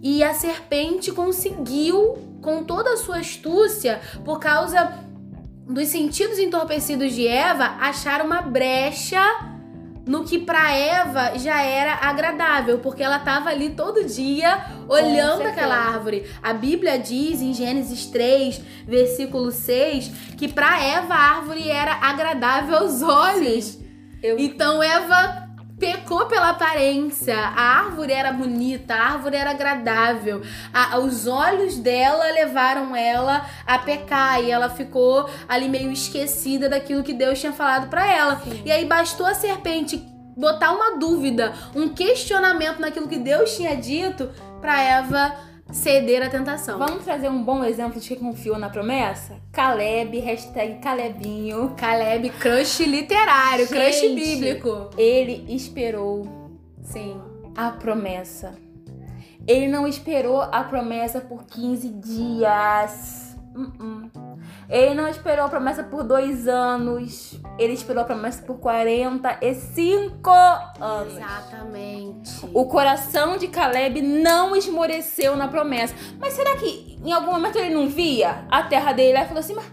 E 0.00 0.22
a 0.22 0.32
serpente 0.32 1.10
conseguiu, 1.10 2.18
com 2.40 2.62
toda 2.62 2.92
a 2.92 2.96
sua 2.96 3.18
astúcia, 3.18 4.00
por 4.24 4.38
causa 4.38 5.07
dos 5.68 5.88
sentidos 5.88 6.38
entorpecidos 6.38 7.12
de 7.12 7.26
Eva, 7.26 7.76
achar 7.78 8.22
uma 8.22 8.40
brecha 8.40 9.22
no 10.06 10.24
que 10.24 10.38
para 10.38 10.74
Eva 10.74 11.38
já 11.38 11.60
era 11.60 11.92
agradável, 11.92 12.78
porque 12.78 13.02
ela 13.02 13.18
estava 13.18 13.50
ali 13.50 13.70
todo 13.70 14.04
dia 14.04 14.64
olhando 14.88 15.42
aquela 15.42 15.76
árvore. 15.76 16.24
A 16.42 16.54
Bíblia 16.54 16.98
diz 16.98 17.42
em 17.42 17.52
Gênesis 17.52 18.06
3, 18.06 18.62
versículo 18.86 19.52
6, 19.52 20.10
que 20.38 20.48
para 20.48 20.82
Eva 20.82 21.14
a 21.14 21.36
árvore 21.36 21.68
era 21.68 21.92
agradável 21.92 22.78
aos 22.78 23.02
olhos. 23.02 23.78
Eu... 24.22 24.38
Então 24.38 24.82
Eva 24.82 25.47
pecou 25.78 26.26
pela 26.26 26.50
aparência. 26.50 27.36
A 27.36 27.78
árvore 27.78 28.12
era 28.12 28.32
bonita, 28.32 28.94
a 28.94 29.12
árvore 29.12 29.36
era 29.36 29.50
agradável. 29.50 30.42
A, 30.72 30.98
os 30.98 31.26
olhos 31.26 31.76
dela 31.76 32.24
levaram 32.32 32.94
ela 32.94 33.46
a 33.66 33.78
pecar 33.78 34.42
e 34.42 34.50
ela 34.50 34.68
ficou 34.68 35.28
ali 35.48 35.68
meio 35.68 35.92
esquecida 35.92 36.68
daquilo 36.68 37.02
que 37.02 37.12
Deus 37.12 37.40
tinha 37.40 37.52
falado 37.52 37.88
para 37.88 38.06
ela. 38.06 38.40
Sim. 38.40 38.62
E 38.64 38.72
aí 38.72 38.84
bastou 38.84 39.26
a 39.26 39.34
serpente 39.34 39.96
botar 40.36 40.72
uma 40.72 40.96
dúvida, 40.98 41.52
um 41.74 41.88
questionamento 41.88 42.78
naquilo 42.78 43.08
que 43.08 43.18
Deus 43.18 43.56
tinha 43.56 43.76
dito 43.76 44.30
para 44.60 44.80
Eva 44.80 45.47
ceder 45.70 46.22
à 46.22 46.28
tentação. 46.28 46.78
Vamos 46.78 47.04
trazer 47.04 47.28
um 47.28 47.42
bom 47.42 47.62
exemplo 47.64 48.00
de 48.00 48.08
quem 48.08 48.18
confiou 48.18 48.58
na 48.58 48.70
promessa? 48.70 49.36
Caleb, 49.52 50.18
hashtag 50.18 50.80
Calebinho. 50.80 51.74
Caleb, 51.76 52.30
crush 52.30 52.80
literário, 52.84 53.66
Gente, 53.66 53.78
crush 53.78 54.00
bíblico. 54.14 54.90
Ele 54.96 55.44
esperou. 55.54 56.26
Sim. 56.82 57.20
A 57.56 57.70
promessa. 57.70 58.54
Ele 59.46 59.66
não 59.68 59.86
esperou 59.86 60.42
a 60.42 60.62
promessa 60.64 61.20
por 61.20 61.44
15 61.44 61.88
dias. 61.88 63.36
Uh 63.54 63.62
-uh. 63.62 64.17
Ele 64.68 64.94
não 64.94 65.08
esperou 65.08 65.46
a 65.46 65.48
promessa 65.48 65.82
por 65.82 66.04
dois 66.04 66.46
anos. 66.46 67.40
Ele 67.58 67.72
esperou 67.72 68.02
a 68.02 68.06
promessa 68.06 68.42
por 68.42 68.58
45 68.58 70.30
anos. 70.78 71.16
Exatamente. 71.16 72.46
O 72.52 72.66
coração 72.66 73.38
de 73.38 73.48
Caleb 73.48 74.02
não 74.02 74.54
esmoreceu 74.54 75.36
na 75.36 75.48
promessa. 75.48 75.94
Mas 76.18 76.34
será 76.34 76.54
que 76.56 76.98
em 77.02 77.12
algum 77.12 77.32
momento 77.32 77.56
ele 77.56 77.74
não 77.74 77.88
via 77.88 78.44
a 78.50 78.62
terra 78.62 78.92
dele 78.92 79.16
e 79.16 79.24
falou 79.24 79.40
assim: 79.40 79.54
Mas, 79.54 79.64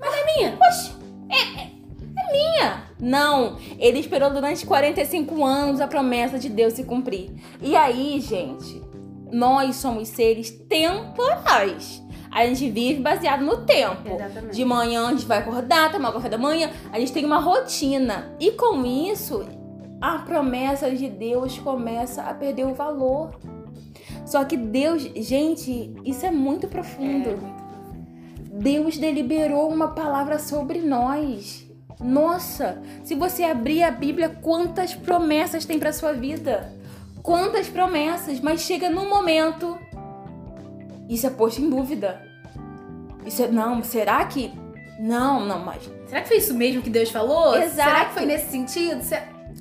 mas 0.00 0.12
é 0.12 0.34
minha? 0.34 0.58
Oxe, 0.60 0.92
é, 1.30 1.60
é, 1.60 1.70
é 2.18 2.32
minha. 2.32 2.82
Não, 2.98 3.58
ele 3.78 4.00
esperou 4.00 4.30
durante 4.30 4.66
45 4.66 5.44
anos 5.44 5.80
a 5.80 5.86
promessa 5.86 6.38
de 6.38 6.48
Deus 6.48 6.72
se 6.72 6.84
cumprir. 6.84 7.30
E 7.60 7.76
aí, 7.76 8.20
gente, 8.20 8.82
nós 9.32 9.76
somos 9.76 10.08
seres 10.08 10.50
temporais. 10.50 12.01
A 12.32 12.46
gente 12.46 12.70
vive 12.70 13.00
baseado 13.00 13.44
no 13.44 13.58
tempo. 13.58 14.08
Exatamente. 14.08 14.56
De 14.56 14.64
manhã 14.64 15.08
a 15.08 15.10
gente 15.10 15.26
vai 15.26 15.38
acordar, 15.38 15.92
tomar 15.92 16.12
café 16.12 16.28
da 16.28 16.38
manhã, 16.38 16.70
a 16.90 16.98
gente 16.98 17.12
tem 17.12 17.24
uma 17.24 17.38
rotina. 17.38 18.34
E 18.40 18.52
com 18.52 18.84
isso, 18.84 19.44
a 20.00 20.18
promessa 20.18 20.90
de 20.90 21.08
Deus 21.08 21.58
começa 21.58 22.22
a 22.22 22.32
perder 22.32 22.66
o 22.66 22.74
valor. 22.74 23.38
Só 24.24 24.44
que 24.44 24.56
Deus, 24.56 25.02
gente, 25.02 25.92
isso 26.04 26.24
é 26.24 26.30
muito 26.30 26.66
profundo. 26.68 27.28
É, 27.28 27.36
muito 27.36 27.62
Deus 28.52 28.98
deliberou 28.98 29.68
uma 29.68 29.88
palavra 29.88 30.38
sobre 30.38 30.80
nós. 30.80 31.66
Nossa, 31.98 32.82
se 33.02 33.14
você 33.14 33.44
abrir 33.44 33.82
a 33.82 33.90
Bíblia, 33.90 34.28
quantas 34.28 34.94
promessas 34.94 35.64
tem 35.64 35.78
para 35.78 35.92
sua 35.92 36.12
vida? 36.12 36.72
Quantas 37.22 37.68
promessas, 37.68 38.40
mas 38.40 38.60
chega 38.60 38.90
num 38.90 39.08
momento 39.08 39.78
isso 41.08 41.26
é 41.26 41.30
posto 41.30 41.60
em 41.60 41.68
dúvida. 41.68 42.22
Isso 43.24 43.42
é, 43.42 43.48
não, 43.48 43.82
será 43.82 44.24
que. 44.24 44.52
Não, 44.98 45.44
não, 45.44 45.60
mas. 45.60 45.90
Será 46.06 46.22
que 46.22 46.28
foi 46.28 46.36
isso 46.38 46.54
mesmo 46.54 46.82
que 46.82 46.90
Deus 46.90 47.10
falou? 47.10 47.56
Exato. 47.56 47.74
Será 47.74 48.04
que 48.06 48.14
foi 48.14 48.26
nesse 48.26 48.50
sentido? 48.50 49.00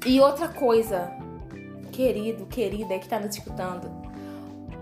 E 0.05 0.19
outra 0.19 0.47
coisa, 0.47 1.11
querido, 1.91 2.45
querida 2.45 2.97
que 2.99 3.07
tá 3.07 3.19
nos 3.19 3.35
escutando. 3.35 4.01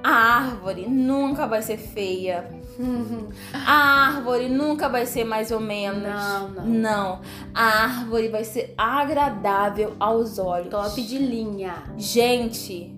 A 0.02 0.12
árvore 0.12 0.88
nunca 0.88 1.46
vai 1.46 1.62
ser 1.62 1.78
feia. 1.78 2.48
A 3.54 4.08
árvore 4.08 4.48
nunca 4.48 4.88
vai 4.88 5.06
ser 5.06 5.26
mais 5.26 5.52
ou 5.52 5.60
menos. 5.60 6.02
Não, 6.02 6.50
não. 6.50 6.66
Não. 6.66 7.22
A 7.54 7.84
árvore 7.84 8.30
vai 8.30 8.46
ser 8.46 8.74
agradável 8.78 9.96
aos 10.00 10.40
olhos. 10.40 10.70
Top 10.70 11.02
de 11.02 11.18
linha. 11.18 11.84
Gente, 11.98 12.96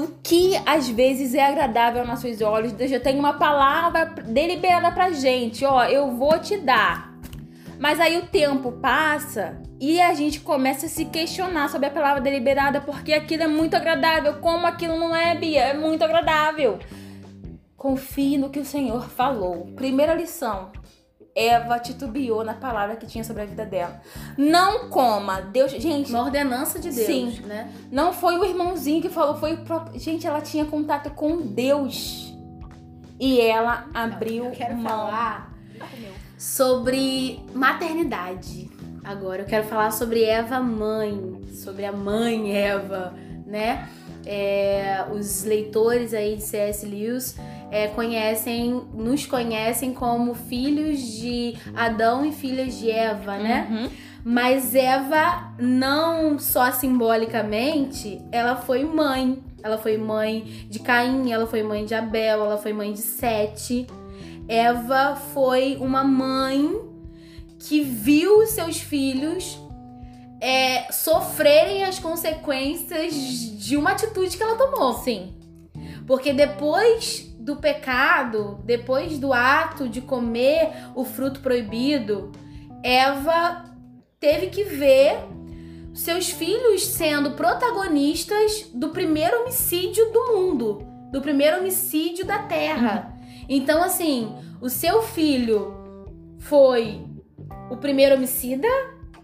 o 0.00 0.18
que 0.22 0.60
às 0.66 0.88
vezes 0.88 1.34
é 1.34 1.46
agradável 1.46 2.00
aos 2.00 2.08
nossos 2.08 2.40
olhos. 2.40 2.72
Deus 2.72 2.90
já 2.90 2.98
tem 2.98 3.18
uma 3.18 3.34
palavra 3.34 4.06
deliberada 4.06 4.90
pra 4.92 5.10
gente, 5.10 5.64
ó, 5.64 5.84
eu 5.84 6.10
vou 6.16 6.38
te 6.38 6.56
dar. 6.56 7.10
Mas 7.78 7.98
aí 7.98 8.18
o 8.18 8.26
tempo 8.26 8.72
passa 8.72 9.60
e 9.80 10.00
a 10.00 10.12
gente 10.12 10.40
começa 10.40 10.84
a 10.84 10.88
se 10.88 11.06
questionar 11.06 11.70
sobre 11.70 11.86
a 11.86 11.90
palavra 11.90 12.20
deliberada 12.20 12.80
porque 12.80 13.12
aquilo 13.12 13.44
é 13.44 13.48
muito 13.48 13.74
agradável. 13.74 14.34
Como 14.34 14.66
aquilo 14.66 14.98
não 14.98 15.16
é, 15.16 15.34
Bia? 15.34 15.62
É 15.62 15.74
muito 15.74 16.04
agradável. 16.04 16.78
Confie 17.76 18.36
no 18.36 18.50
que 18.50 18.58
o 18.58 18.64
Senhor 18.64 19.08
falou. 19.08 19.68
Primeira 19.74 20.12
lição: 20.12 20.70
Eva 21.34 21.78
titubeou 21.78 22.44
na 22.44 22.54
palavra 22.54 22.96
que 22.96 23.06
tinha 23.06 23.22
sobre 23.24 23.42
a 23.42 23.46
vida 23.46 23.64
dela. 23.64 24.00
Não 24.36 24.88
coma. 24.88 25.40
Deus, 25.40 25.70
gente, 25.72 26.10
uma 26.10 26.24
ordenança 26.24 26.78
de 26.78 26.90
Deus, 26.90 27.06
sim, 27.06 27.40
né? 27.46 27.72
Não 27.90 28.12
foi 28.12 28.38
o 28.38 28.44
irmãozinho 28.44 29.00
que 29.00 29.08
falou, 29.08 29.36
foi 29.36 29.54
o 29.54 29.64
próprio. 29.64 29.98
Gente, 29.98 30.26
ela 30.26 30.40
tinha 30.40 30.64
contato 30.64 31.10
com 31.10 31.38
Deus. 31.38 32.34
E 33.18 33.40
ela 33.40 33.86
abriu 33.92 34.46
eu 34.46 34.50
quero 34.50 34.76
mão. 34.76 34.84
falar 34.84 35.52
sobre 36.38 37.38
maternidade. 37.54 38.70
Agora 39.04 39.42
eu 39.42 39.46
quero 39.46 39.66
falar 39.66 39.90
sobre 39.90 40.24
Eva 40.24 40.60
mãe, 40.60 41.42
sobre 41.52 41.84
a 41.84 41.92
mãe 41.92 42.56
Eva, 42.56 43.14
né? 43.46 43.88
É, 44.26 45.04
os 45.12 45.44
leitores 45.44 46.12
aí 46.12 46.36
de 46.36 46.42
C.S. 46.42 46.86
Lewis 46.86 47.36
é, 47.70 47.88
conhecem, 47.88 48.82
nos 48.92 49.26
conhecem 49.26 49.92
como 49.92 50.34
filhos 50.34 51.00
de 51.00 51.54
Adão 51.74 52.24
e 52.24 52.32
filhas 52.32 52.78
de 52.78 52.90
Eva, 52.90 53.38
né? 53.38 53.68
Uhum. 53.70 53.90
Mas 54.24 54.74
Eva, 54.74 55.54
não 55.58 56.38
só 56.38 56.70
simbolicamente, 56.72 58.20
ela 58.30 58.56
foi 58.56 58.84
mãe. 58.84 59.42
Ela 59.62 59.78
foi 59.78 59.96
mãe 59.96 60.66
de 60.68 60.78
Caim, 60.78 61.30
ela 61.32 61.46
foi 61.46 61.62
mãe 61.62 61.84
de 61.84 61.94
Abel, 61.94 62.44
ela 62.44 62.56
foi 62.58 62.72
mãe 62.72 62.92
de 62.92 63.00
Sete. 63.00 63.86
Eva 64.48 65.16
foi 65.16 65.76
uma 65.80 66.02
mãe 66.02 66.80
que 67.58 67.82
viu 67.82 68.46
seus 68.46 68.80
filhos 68.80 69.60
é, 70.40 70.90
sofrerem 70.90 71.84
as 71.84 71.98
consequências 71.98 73.14
de 73.14 73.76
uma 73.76 73.92
atitude 73.92 74.36
que 74.36 74.42
ela 74.42 74.56
tomou. 74.56 74.94
Sim. 74.94 75.34
Porque 76.06 76.32
depois 76.32 77.30
do 77.38 77.56
pecado, 77.56 78.60
depois 78.64 79.18
do 79.18 79.32
ato 79.32 79.88
de 79.88 80.00
comer 80.00 80.70
o 80.94 81.04
fruto 81.04 81.40
proibido, 81.40 82.32
Eva 82.82 83.64
teve 84.18 84.48
que 84.48 84.64
ver 84.64 85.18
seus 85.94 86.30
filhos 86.30 86.86
sendo 86.86 87.32
protagonistas 87.32 88.70
do 88.72 88.90
primeiro 88.90 89.42
homicídio 89.42 90.10
do 90.12 90.34
mundo, 90.34 90.86
do 91.10 91.20
primeiro 91.20 91.58
homicídio 91.58 92.24
da 92.24 92.38
terra. 92.40 93.12
Uhum. 93.14 93.44
Então, 93.48 93.82
assim, 93.82 94.34
o 94.60 94.68
seu 94.68 95.02
filho 95.02 95.74
foi 96.38 97.04
o 97.70 97.76
primeiro 97.76 98.14
homicida 98.14 98.68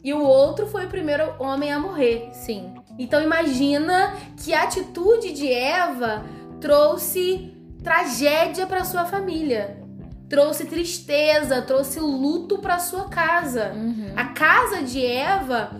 e 0.07 0.15
o 0.15 0.23
outro 0.23 0.69
foi 0.69 0.87
o 0.87 0.89
primeiro 0.89 1.35
homem 1.41 1.73
a 1.73 1.81
morrer. 1.81 2.31
Sim. 2.33 2.73
Então, 2.97 3.21
imagina 3.21 4.15
que 4.37 4.55
a 4.55 4.63
atitude 4.63 5.33
de 5.33 5.53
Eva 5.53 6.25
trouxe 6.61 7.53
tragédia 7.83 8.69
para 8.69 8.85
sua 8.85 9.05
família. 9.05 9.83
Trouxe 10.29 10.65
tristeza, 10.67 11.61
trouxe 11.61 11.99
luto 11.99 12.59
para 12.59 12.79
sua 12.79 13.09
casa. 13.09 13.73
Uhum. 13.75 14.13
A 14.15 14.27
casa 14.27 14.81
de 14.81 15.05
Eva 15.05 15.73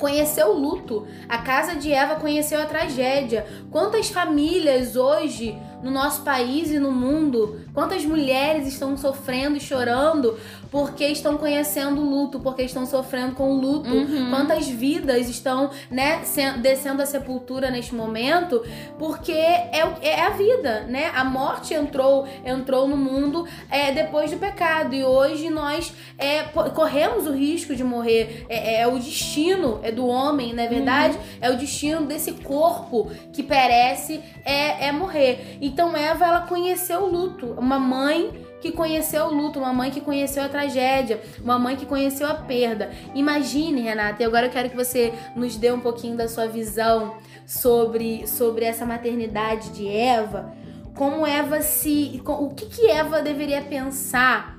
conheceu 0.00 0.48
o 0.48 0.58
luto. 0.58 1.06
A 1.28 1.38
casa 1.38 1.76
de 1.76 1.92
Eva 1.92 2.16
conheceu 2.16 2.60
a 2.60 2.66
tragédia. 2.66 3.46
Quantas 3.70 4.08
famílias 4.10 4.96
hoje 4.96 5.56
no 5.80 5.90
nosso 5.90 6.22
país 6.22 6.70
e 6.70 6.78
no 6.78 6.90
mundo, 6.90 7.60
quantas 7.72 8.04
mulheres 8.04 8.66
estão 8.66 8.96
sofrendo 8.96 9.58
e 9.58 9.60
chorando 9.60 10.36
porque 10.74 11.06
estão 11.06 11.36
conhecendo 11.36 12.00
o 12.00 12.04
luto, 12.04 12.40
porque 12.40 12.62
estão 12.62 12.84
sofrendo 12.84 13.36
com 13.36 13.52
o 13.52 13.60
luto. 13.60 13.94
Uhum. 13.94 14.28
Quantas 14.28 14.66
vidas 14.66 15.28
estão, 15.28 15.70
né, 15.88 16.22
descendo 16.60 17.00
a 17.00 17.06
sepultura 17.06 17.70
neste 17.70 17.94
momento, 17.94 18.60
porque 18.98 19.30
é, 19.30 19.84
é 20.02 20.20
a 20.22 20.30
vida, 20.30 20.80
né? 20.88 21.12
A 21.14 21.22
morte 21.22 21.74
entrou, 21.74 22.26
entrou 22.44 22.88
no 22.88 22.96
mundo 22.96 23.46
é, 23.70 23.92
depois 23.92 24.32
do 24.32 24.36
pecado 24.36 24.96
e 24.96 25.04
hoje 25.04 25.48
nós 25.48 25.94
é, 26.18 26.42
corremos 26.42 27.28
o 27.28 27.30
risco 27.30 27.76
de 27.76 27.84
morrer. 27.84 28.44
É, 28.48 28.78
é, 28.78 28.80
é 28.80 28.88
o 28.88 28.98
destino 28.98 29.78
é 29.80 29.92
do 29.92 30.08
homem, 30.08 30.52
não 30.52 30.64
é 30.64 30.66
verdade? 30.66 31.16
Uhum. 31.16 31.22
É 31.40 31.50
o 31.52 31.56
destino 31.56 32.04
desse 32.04 32.32
corpo 32.32 33.12
que 33.32 33.44
perece 33.44 34.20
é, 34.44 34.88
é 34.88 34.90
morrer. 34.90 35.56
Então 35.60 35.96
Eva 35.96 36.26
ela 36.26 36.40
conheceu 36.40 37.04
o 37.04 37.06
luto, 37.06 37.54
uma 37.56 37.78
mãe 37.78 38.43
que 38.64 38.72
conheceu 38.72 39.26
o 39.26 39.34
luto, 39.34 39.58
uma 39.58 39.74
mãe 39.74 39.90
que 39.90 40.00
conheceu 40.00 40.42
a 40.42 40.48
tragédia, 40.48 41.20
uma 41.38 41.58
mãe 41.58 41.76
que 41.76 41.84
conheceu 41.84 42.26
a 42.26 42.32
perda. 42.32 42.90
Imagine, 43.14 43.82
Renata, 43.82 44.22
e 44.22 44.24
agora 44.24 44.46
eu 44.46 44.50
quero 44.50 44.70
que 44.70 44.76
você 44.76 45.12
nos 45.36 45.54
dê 45.58 45.70
um 45.70 45.80
pouquinho 45.80 46.16
da 46.16 46.26
sua 46.26 46.46
visão 46.46 47.18
sobre, 47.46 48.26
sobre 48.26 48.64
essa 48.64 48.86
maternidade 48.86 49.68
de 49.72 49.86
Eva. 49.86 50.54
Como 50.96 51.26
Eva 51.26 51.60
se. 51.60 52.22
O 52.24 52.54
que, 52.54 52.64
que 52.64 52.86
Eva 52.86 53.20
deveria 53.20 53.60
pensar 53.60 54.56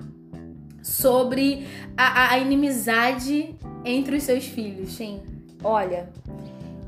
sobre 0.83 1.67
a, 1.97 2.33
a 2.33 2.37
inimizade 2.37 3.55
entre 3.83 4.17
os 4.17 4.21
seus 4.23 4.45
filhos? 4.45 4.93
Sim. 4.93 5.23
Olha, 5.63 6.09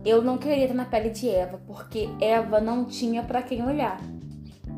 eu 0.05 0.21
não 0.21 0.37
queria 0.37 0.65
estar 0.65 0.75
na 0.75 0.85
pele 0.85 1.09
de 1.09 1.27
Eva, 1.27 1.59
porque 1.65 2.09
Eva 2.21 2.61
não 2.61 2.85
tinha 2.85 3.23
para 3.23 3.41
quem 3.41 3.65
olhar. 3.65 3.99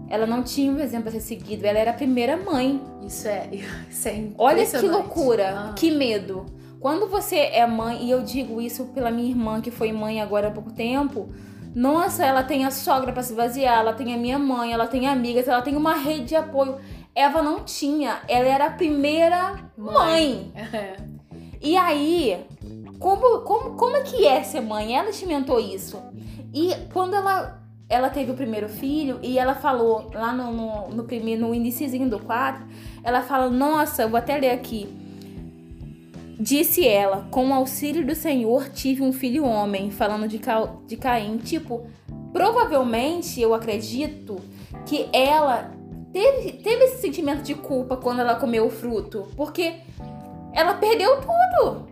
Ela 0.10 0.25
não 0.25 0.44
tinha 0.44 0.72
um 0.72 0.80
exemplo 0.80 1.10
a 1.10 1.12
ser 1.12 1.20
seguido, 1.20 1.66
ela 1.66 1.78
era 1.78 1.92
a 1.92 1.94
primeira 1.94 2.36
mãe. 2.36 2.82
Isso 3.06 3.28
é, 3.28 3.50
isso 3.89 4.08
é 4.08 4.28
Olha 4.38 4.66
que 4.66 4.88
loucura, 4.88 5.70
ah. 5.70 5.74
que 5.74 5.92
medo. 5.92 6.46
Quando 6.80 7.08
você 7.08 7.36
é 7.36 7.66
mãe, 7.68 8.06
e 8.06 8.12
eu 8.12 8.22
digo 8.22 8.62
isso 8.62 8.86
pela 8.86 9.12
minha 9.12 9.30
irmã 9.30 9.60
que 9.60 9.70
foi 9.70 9.92
mãe 9.92 10.22
agora 10.22 10.48
há 10.48 10.51
pouco 10.51 10.72
tempo, 10.72 11.30
nossa, 11.75 12.25
ela 12.25 12.42
tem 12.42 12.66
a 12.66 12.72
sogra 12.72 13.12
para 13.12 13.22
se 13.22 13.34
vaziar, 13.34 13.80
ela 13.80 13.94
tem 13.94 14.13
a 14.13 14.18
minha 14.18 14.39
mãe, 14.39 14.74
ela 14.74 14.88
tem 14.88 15.08
amigas, 15.08 15.48
ela 15.48 15.62
tem 15.62 15.75
uma 15.75 15.94
rede 15.94 16.25
de 16.25 16.36
apoio. 16.36 16.78
Eva 17.13 17.42
não 17.42 17.63
tinha, 17.63 18.22
ela 18.28 18.48
era 18.48 18.66
a 18.68 18.72
primeira 18.72 19.56
mãe. 19.78 20.51
mãe. 20.54 20.54
e 21.62 21.75
aí, 21.75 22.46
como, 22.98 23.42
como, 23.42 23.75
como 23.75 23.98
é 23.98 24.01
que 24.01 24.25
é 24.25 24.42
ser 24.44 24.62
mãe? 24.62 24.98
Ela 24.98 25.10
experimentou 25.10 25.60
isso. 25.60 26.01
E 26.54 26.74
quando 26.92 27.13
ela, 27.13 27.59
ela 27.89 28.10
teve 28.10 28.31
o 28.31 28.36
primeiro 28.36 28.69
filho, 28.69 29.19
e 29.24 29.39
ela 29.39 29.55
falou 29.55 30.12
lá 30.13 30.31
no, 30.31 30.53
no, 30.53 30.88
no 30.89 31.03
primeiro, 31.05 31.41
no 31.41 31.55
iníciozinho 31.55 32.08
do 32.08 32.19
quadro, 32.19 32.67
ela 33.03 33.24
fala, 33.24 33.50
nossa, 33.50 34.03
eu 34.03 34.10
vou 34.10 34.19
até 34.19 34.38
ler 34.38 34.51
aqui. 34.51 34.88
Disse 36.39 36.88
ela, 36.88 37.27
com 37.31 37.50
o 37.50 37.53
auxílio 37.53 38.05
do 38.05 38.15
Senhor 38.15 38.69
tive 38.69 39.01
um 39.01 39.12
filho 39.12 39.43
homem, 39.43 39.91
falando 39.91 40.27
de, 40.27 40.39
Ca... 40.39 40.72
de 40.88 40.96
Caim. 40.96 41.38
Tipo, 41.38 41.88
provavelmente 42.31 43.41
eu 43.41 43.53
acredito 43.53 44.38
que 44.86 45.10
ela 45.12 45.72
teve, 46.13 46.53
teve 46.53 46.84
esse 46.86 47.01
sentimento 47.01 47.41
de 47.41 47.55
culpa 47.55 47.98
quando 47.98 48.19
ela 48.19 48.36
comeu 48.36 48.67
o 48.67 48.69
fruto, 48.69 49.27
porque 49.36 49.81
ela 50.53 50.75
perdeu 50.75 51.17
tudo. 51.17 51.89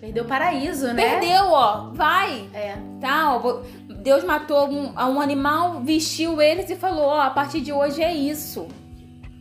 Perdeu 0.00 0.24
o 0.24 0.26
paraíso, 0.26 0.92
né? 0.92 1.20
Perdeu, 1.20 1.46
ó. 1.46 1.90
Vai. 1.92 2.48
É. 2.52 2.76
Tá, 3.00 3.34
ó. 3.34 3.62
Deus 4.06 4.22
matou 4.22 4.68
um, 4.68 4.92
um 4.92 5.20
animal, 5.20 5.80
vestiu 5.80 6.40
eles 6.40 6.70
e 6.70 6.76
falou: 6.76 7.06
ó, 7.06 7.22
a 7.22 7.30
partir 7.30 7.60
de 7.60 7.72
hoje 7.72 8.00
é 8.00 8.14
isso. 8.14 8.68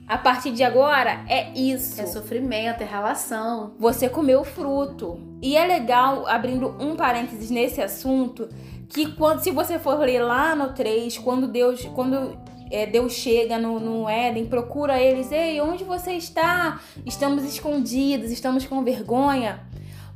A 0.07 0.17
partir 0.17 0.51
de 0.53 0.63
agora 0.63 1.23
é 1.29 1.51
isso. 1.53 2.01
É 2.01 2.07
sofrimento, 2.07 2.81
é 2.81 2.83
relação. 2.83 3.75
Você 3.77 4.09
comeu 4.09 4.41
o 4.41 4.43
fruto. 4.43 5.19
E 5.39 5.55
é 5.55 5.67
legal, 5.67 6.25
abrindo 6.25 6.75
um 6.79 6.95
parênteses 6.95 7.51
nesse 7.51 7.79
assunto, 7.79 8.49
que 8.89 9.11
quando 9.11 9.43
se 9.43 9.51
você 9.51 9.77
for 9.77 9.99
ler 9.99 10.23
lá 10.23 10.55
no 10.55 10.73
3, 10.73 11.15
quando 11.19 11.47
Deus, 11.47 11.85
quando 11.93 12.35
é, 12.71 12.87
Deus 12.87 13.13
chega 13.13 13.59
no, 13.59 13.79
no 13.79 14.09
Éden, 14.09 14.47
procura 14.47 14.99
eles, 14.99 15.31
ei, 15.31 15.61
onde 15.61 15.83
você 15.83 16.13
está? 16.13 16.79
Estamos 17.05 17.43
escondidos, 17.43 18.31
estamos 18.31 18.65
com 18.65 18.83
vergonha. 18.83 19.59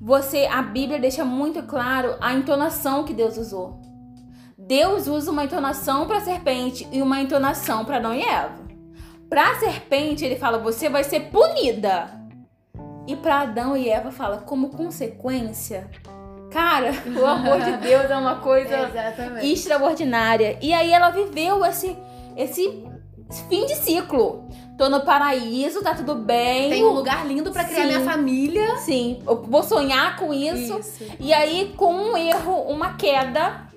Você, 0.01 0.47
a 0.47 0.63
Bíblia 0.63 0.97
deixa 0.97 1.23
muito 1.23 1.61
claro 1.61 2.15
a 2.19 2.33
entonação 2.33 3.03
que 3.03 3.13
Deus 3.13 3.37
usou. 3.37 3.88
Deus 4.69 5.07
usa 5.07 5.31
uma 5.31 5.45
entonação 5.45 6.05
para 6.05 6.17
a 6.17 6.21
serpente 6.21 6.87
e 6.91 7.01
uma 7.01 7.19
entonação 7.19 7.83
para 7.83 7.97
Adão 7.97 8.13
e 8.13 8.21
Eva. 8.21 8.53
Pra 9.27 9.55
serpente, 9.55 10.23
ele 10.23 10.35
fala: 10.35 10.59
você 10.59 10.87
vai 10.87 11.03
ser 11.03 11.31
punida. 11.31 12.07
E 13.07 13.15
para 13.15 13.41
Adão 13.41 13.75
e 13.75 13.89
Eva 13.89 14.11
fala: 14.11 14.37
como 14.37 14.69
consequência. 14.69 15.89
Cara, 16.51 16.91
o 17.19 17.25
amor 17.25 17.59
de 17.61 17.77
Deus 17.77 18.11
é 18.11 18.15
uma 18.15 18.35
coisa 18.35 18.91
extraordinária. 19.41 20.59
E 20.61 20.71
aí 20.71 20.91
ela 20.91 21.09
viveu 21.09 21.65
esse, 21.65 21.97
esse 22.37 22.87
fim 23.49 23.65
de 23.65 23.75
ciclo. 23.75 24.47
Tô 24.77 24.87
no 24.87 25.01
paraíso, 25.01 25.81
tá 25.81 25.95
tudo 25.95 26.13
bem. 26.13 26.69
Tem 26.69 26.85
um 26.85 26.91
lugar 26.91 27.25
lindo 27.25 27.51
para 27.51 27.63
criar 27.63 27.81
Sim. 27.81 27.87
minha 27.87 28.01
família. 28.01 28.77
Sim, 28.77 29.23
eu 29.27 29.41
vou 29.41 29.63
sonhar 29.63 30.15
com 30.15 30.31
isso. 30.31 30.77
isso. 30.77 31.05
E 31.19 31.33
aí, 31.33 31.73
com 31.75 31.91
um 31.91 32.15
erro, 32.15 32.53
uma 32.67 32.93
queda, 32.93 33.67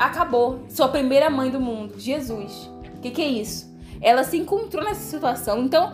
acabou. 0.00 0.64
Sua 0.68 0.88
primeira 0.88 1.30
mãe 1.30 1.50
do 1.50 1.60
mundo, 1.60 1.98
Jesus. 1.98 2.70
O 2.96 3.00
que, 3.00 3.10
que 3.10 3.22
é 3.22 3.28
isso? 3.28 3.70
ela 4.00 4.24
se 4.24 4.36
encontrou 4.36 4.84
nessa 4.84 5.02
situação. 5.02 5.62
Então, 5.62 5.92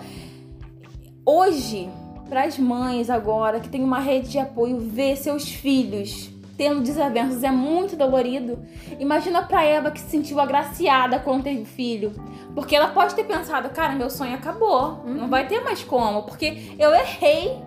hoje, 1.24 1.88
para 2.28 2.44
as 2.44 2.58
mães 2.58 3.10
agora 3.10 3.60
que 3.60 3.68
tem 3.68 3.82
uma 3.82 3.98
rede 3.98 4.28
de 4.28 4.38
apoio, 4.38 4.78
ver 4.78 5.16
seus 5.16 5.48
filhos 5.48 6.30
tendo 6.56 6.80
desavenças 6.80 7.44
é 7.44 7.50
muito 7.50 7.96
dolorido. 7.96 8.58
Imagina 8.98 9.42
para 9.42 9.62
Eva 9.62 9.90
que 9.90 10.00
se 10.00 10.08
sentiu 10.08 10.40
agraciada 10.40 11.18
quando 11.18 11.42
teve 11.42 11.66
filho. 11.66 12.14
Porque 12.54 12.74
ela 12.74 12.88
pode 12.88 13.14
ter 13.14 13.24
pensado, 13.24 13.68
cara, 13.68 13.94
meu 13.94 14.08
sonho 14.08 14.34
acabou, 14.34 15.02
uhum. 15.04 15.14
não 15.14 15.28
vai 15.28 15.46
ter 15.46 15.60
mais 15.60 15.84
como, 15.84 16.22
porque 16.22 16.74
eu 16.78 16.94
errei. 16.94 17.58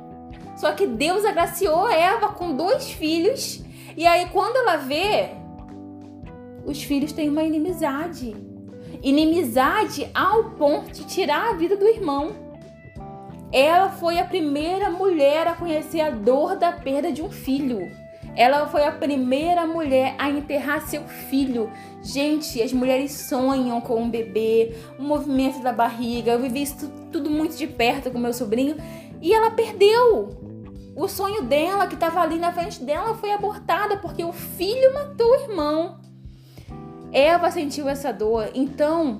Só 0.56 0.72
que 0.72 0.88
Deus 0.88 1.24
agraciou 1.24 1.88
Eva 1.88 2.30
com 2.30 2.56
dois 2.56 2.90
filhos. 2.90 3.64
E 3.96 4.08
aí, 4.08 4.28
quando 4.32 4.56
ela 4.56 4.78
vê, 4.78 5.30
os 6.66 6.84
filhos 6.84 7.12
têm 7.12 7.30
uma 7.30 7.44
inimizade 7.44 8.36
inimizade 9.02 10.10
ao 10.14 10.52
ponto 10.52 10.92
de 10.92 11.06
tirar 11.06 11.52
a 11.52 11.54
vida 11.54 11.76
do 11.76 11.88
irmão. 11.88 12.32
Ela 13.52 13.90
foi 13.90 14.20
a 14.20 14.26
primeira 14.26 14.92
mulher 14.92 15.48
a 15.48 15.56
conhecer 15.56 16.02
a 16.02 16.10
dor 16.10 16.56
da 16.56 16.72
perda 16.72 17.12
de 17.12 17.22
um 17.22 17.32
filho. 17.32 17.90
Ela 18.36 18.68
foi 18.68 18.86
a 18.86 18.92
primeira 18.92 19.66
mulher 19.66 20.16
a 20.18 20.30
enterrar 20.30 20.88
seu 20.88 21.04
filho. 21.04 21.72
Gente, 22.02 22.62
as 22.62 22.72
mulheres 22.72 23.12
sonham 23.12 23.82
com 23.82 24.02
um 24.02 24.10
bebê, 24.10 24.76
o 25.00 25.04
movimento 25.04 25.62
da 25.62 25.74
barriga. 25.74 26.34
Eu 26.34 26.40
vivi 26.40 26.62
isso 26.62 26.90
tudo 27.12 27.30
muito 27.30 27.58
de 27.58 27.66
perto 27.66 28.12
com 28.12 28.20
meu 28.20 28.34
sobrinho 28.34 28.78
e 29.20 29.34
ela 29.34 29.52
perdeu. 29.52 30.38
O 30.96 31.08
sonho 31.08 31.44
dela, 31.44 31.88
que 31.88 31.96
estava 31.96 32.20
ali 32.22 32.38
na 32.38 32.52
frente 32.52 32.84
dela, 32.84 33.16
foi 33.16 33.32
abortada 33.32 33.98
porque 33.98 34.24
o 34.24 34.34
filho 34.34 34.94
matou 34.94 35.28
o 35.28 35.36
irmão. 35.36 35.99
Eva 37.12 37.52
sentiu 37.52 37.88
essa 37.88 38.12
dor. 38.12 38.50
Então, 38.54 39.20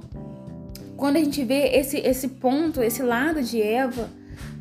quando 0.96 1.16
a 1.16 1.20
gente 1.20 1.44
vê 1.44 1.70
esse, 1.76 1.98
esse 1.98 2.28
ponto, 2.28 2.82
esse 2.82 3.02
lado 3.02 3.42
de 3.42 3.62
Eva, 3.62 4.10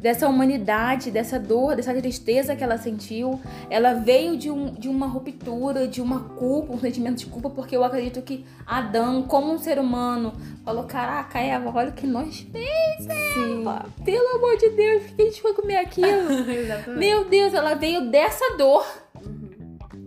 dessa 0.01 0.29
humanidade, 0.29 1.11
dessa 1.11 1.39
dor, 1.39 1.75
dessa 1.75 1.93
tristeza 1.95 2.55
que 2.55 2.63
ela 2.63 2.79
sentiu, 2.79 3.41
ela 3.69 3.95
veio 3.95 4.37
de, 4.37 4.51
um, 4.51 4.73
de 4.73 4.89
uma 4.89 5.07
ruptura, 5.07 5.89
de 5.89 6.01
uma 6.01 6.21
culpa, 6.21 6.73
um 6.73 6.79
sentimento 6.79 7.19
de 7.19 7.27
culpa, 7.27 7.51
porque 7.51 7.77
eu 7.77 7.83
acredito 7.83 8.23
que 8.23 8.45
Adão, 8.67 9.23
como 9.25 9.53
um 9.53 9.59
ser 9.59 9.79
humano, 9.79 10.33
falou: 10.65 10.85
Caraca, 10.85 11.39
Eva, 11.39 11.73
olha 11.75 11.91
o 11.91 11.93
que 11.93 12.07
nós 12.07 12.47
fez, 12.53 13.09
Eva. 13.09 13.87
Pelo 14.05 14.37
amor 14.37 14.57
de 14.57 14.71
Deus, 14.71 15.03
por 15.03 15.17
que 15.17 15.23
a 15.23 15.25
gente 15.27 15.43
foi 15.43 15.55
comer 15.55 15.77
aquilo? 15.79 16.29
Meu 16.97 17.25
Deus, 17.25 17.53
ela 17.53 17.75
veio 17.75 18.11
dessa 18.11 18.57
dor 18.57 18.87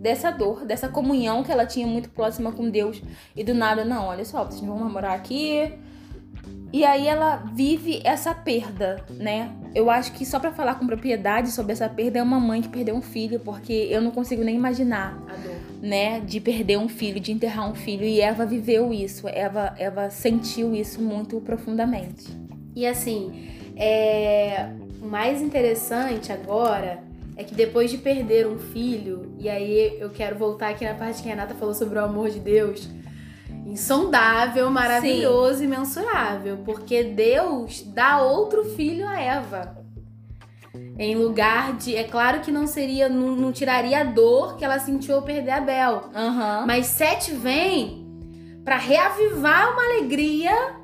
dessa 0.02 0.32
dor, 0.32 0.64
dessa 0.64 0.88
comunhão 0.88 1.44
que 1.44 1.52
ela 1.52 1.64
tinha 1.64 1.86
muito 1.86 2.10
próxima 2.10 2.50
com 2.50 2.68
Deus. 2.68 3.00
E 3.36 3.44
do 3.44 3.54
nada, 3.54 3.84
não, 3.84 4.06
olha 4.06 4.24
só, 4.24 4.44
vocês 4.44 4.60
vão 4.60 4.76
morar 4.90 5.14
aqui. 5.14 5.72
E 6.72 6.84
aí 6.84 7.06
ela 7.06 7.36
vive 7.54 8.00
essa 8.02 8.34
perda, 8.34 9.04
né? 9.10 9.52
Eu 9.74 9.88
acho 9.88 10.12
que 10.12 10.26
só 10.26 10.40
para 10.40 10.50
falar 10.50 10.74
com 10.74 10.86
propriedade 10.86 11.52
sobre 11.52 11.72
essa 11.72 11.88
perda 11.88 12.18
é 12.18 12.22
uma 12.22 12.40
mãe 12.40 12.60
que 12.60 12.68
perdeu 12.68 12.96
um 12.96 13.02
filho, 13.02 13.38
porque 13.38 13.72
eu 13.72 14.00
não 14.00 14.10
consigo 14.10 14.42
nem 14.42 14.56
imaginar, 14.56 15.16
né, 15.80 16.18
de 16.20 16.40
perder 16.40 16.78
um 16.78 16.88
filho, 16.88 17.20
de 17.20 17.30
enterrar 17.30 17.70
um 17.70 17.74
filho. 17.74 18.04
E 18.04 18.20
Eva 18.20 18.44
viveu 18.44 18.92
isso, 18.92 19.28
Eva, 19.28 19.74
Eva 19.78 20.10
sentiu 20.10 20.74
isso 20.74 21.00
muito 21.00 21.40
profundamente. 21.42 22.26
E 22.74 22.86
assim, 22.86 23.48
é... 23.76 24.70
o 25.00 25.06
mais 25.06 25.40
interessante 25.42 26.32
agora 26.32 27.11
é 27.36 27.44
que 27.44 27.54
depois 27.54 27.90
de 27.90 27.98
perder 27.98 28.46
um 28.46 28.58
filho, 28.58 29.34
e 29.38 29.48
aí 29.48 29.96
eu 29.98 30.10
quero 30.10 30.36
voltar 30.36 30.70
aqui 30.70 30.84
na 30.84 30.94
parte 30.94 31.22
que 31.22 31.28
a 31.28 31.32
Renata 31.32 31.54
falou 31.54 31.74
sobre 31.74 31.98
o 31.98 32.04
amor 32.04 32.30
de 32.30 32.38
Deus, 32.38 32.88
insondável, 33.66 34.70
maravilhoso 34.70 35.58
Sim. 35.58 35.64
e 35.64 35.68
mensurável, 35.68 36.58
porque 36.64 37.02
Deus 37.04 37.82
dá 37.82 38.20
outro 38.20 38.64
filho 38.64 39.06
a 39.06 39.20
Eva. 39.20 39.82
Em 40.98 41.14
lugar 41.14 41.76
de. 41.76 41.96
É 41.96 42.04
claro 42.04 42.40
que 42.40 42.50
não 42.50 42.66
seria. 42.66 43.08
Não, 43.08 43.34
não 43.34 43.52
tiraria 43.52 44.00
a 44.00 44.04
dor 44.04 44.56
que 44.56 44.64
ela 44.64 44.78
sentiu 44.78 45.16
ao 45.16 45.22
perder 45.22 45.50
Abel. 45.50 46.10
Uhum. 46.14 46.66
Mas 46.66 46.86
Sete 46.86 47.32
vem 47.32 48.06
para 48.64 48.76
reavivar 48.76 49.72
uma 49.72 49.84
alegria 49.84 50.81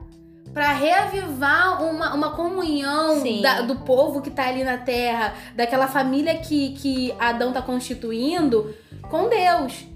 para 0.53 0.73
reavivar 0.73 1.83
uma, 1.85 2.15
uma 2.15 2.31
comunhão 2.31 3.23
da, 3.43 3.63
do 3.63 3.77
povo 3.77 4.21
que 4.21 4.31
tá 4.31 4.49
ali 4.49 4.65
na 4.65 4.79
terra, 4.79 5.35
daquela 5.55 5.87
família 5.87 6.37
que, 6.37 6.71
que 6.75 7.15
Adão 7.19 7.53
tá 7.53 7.63
constituindo 7.63 8.75
com 9.11 9.29
Deus. 9.29 9.87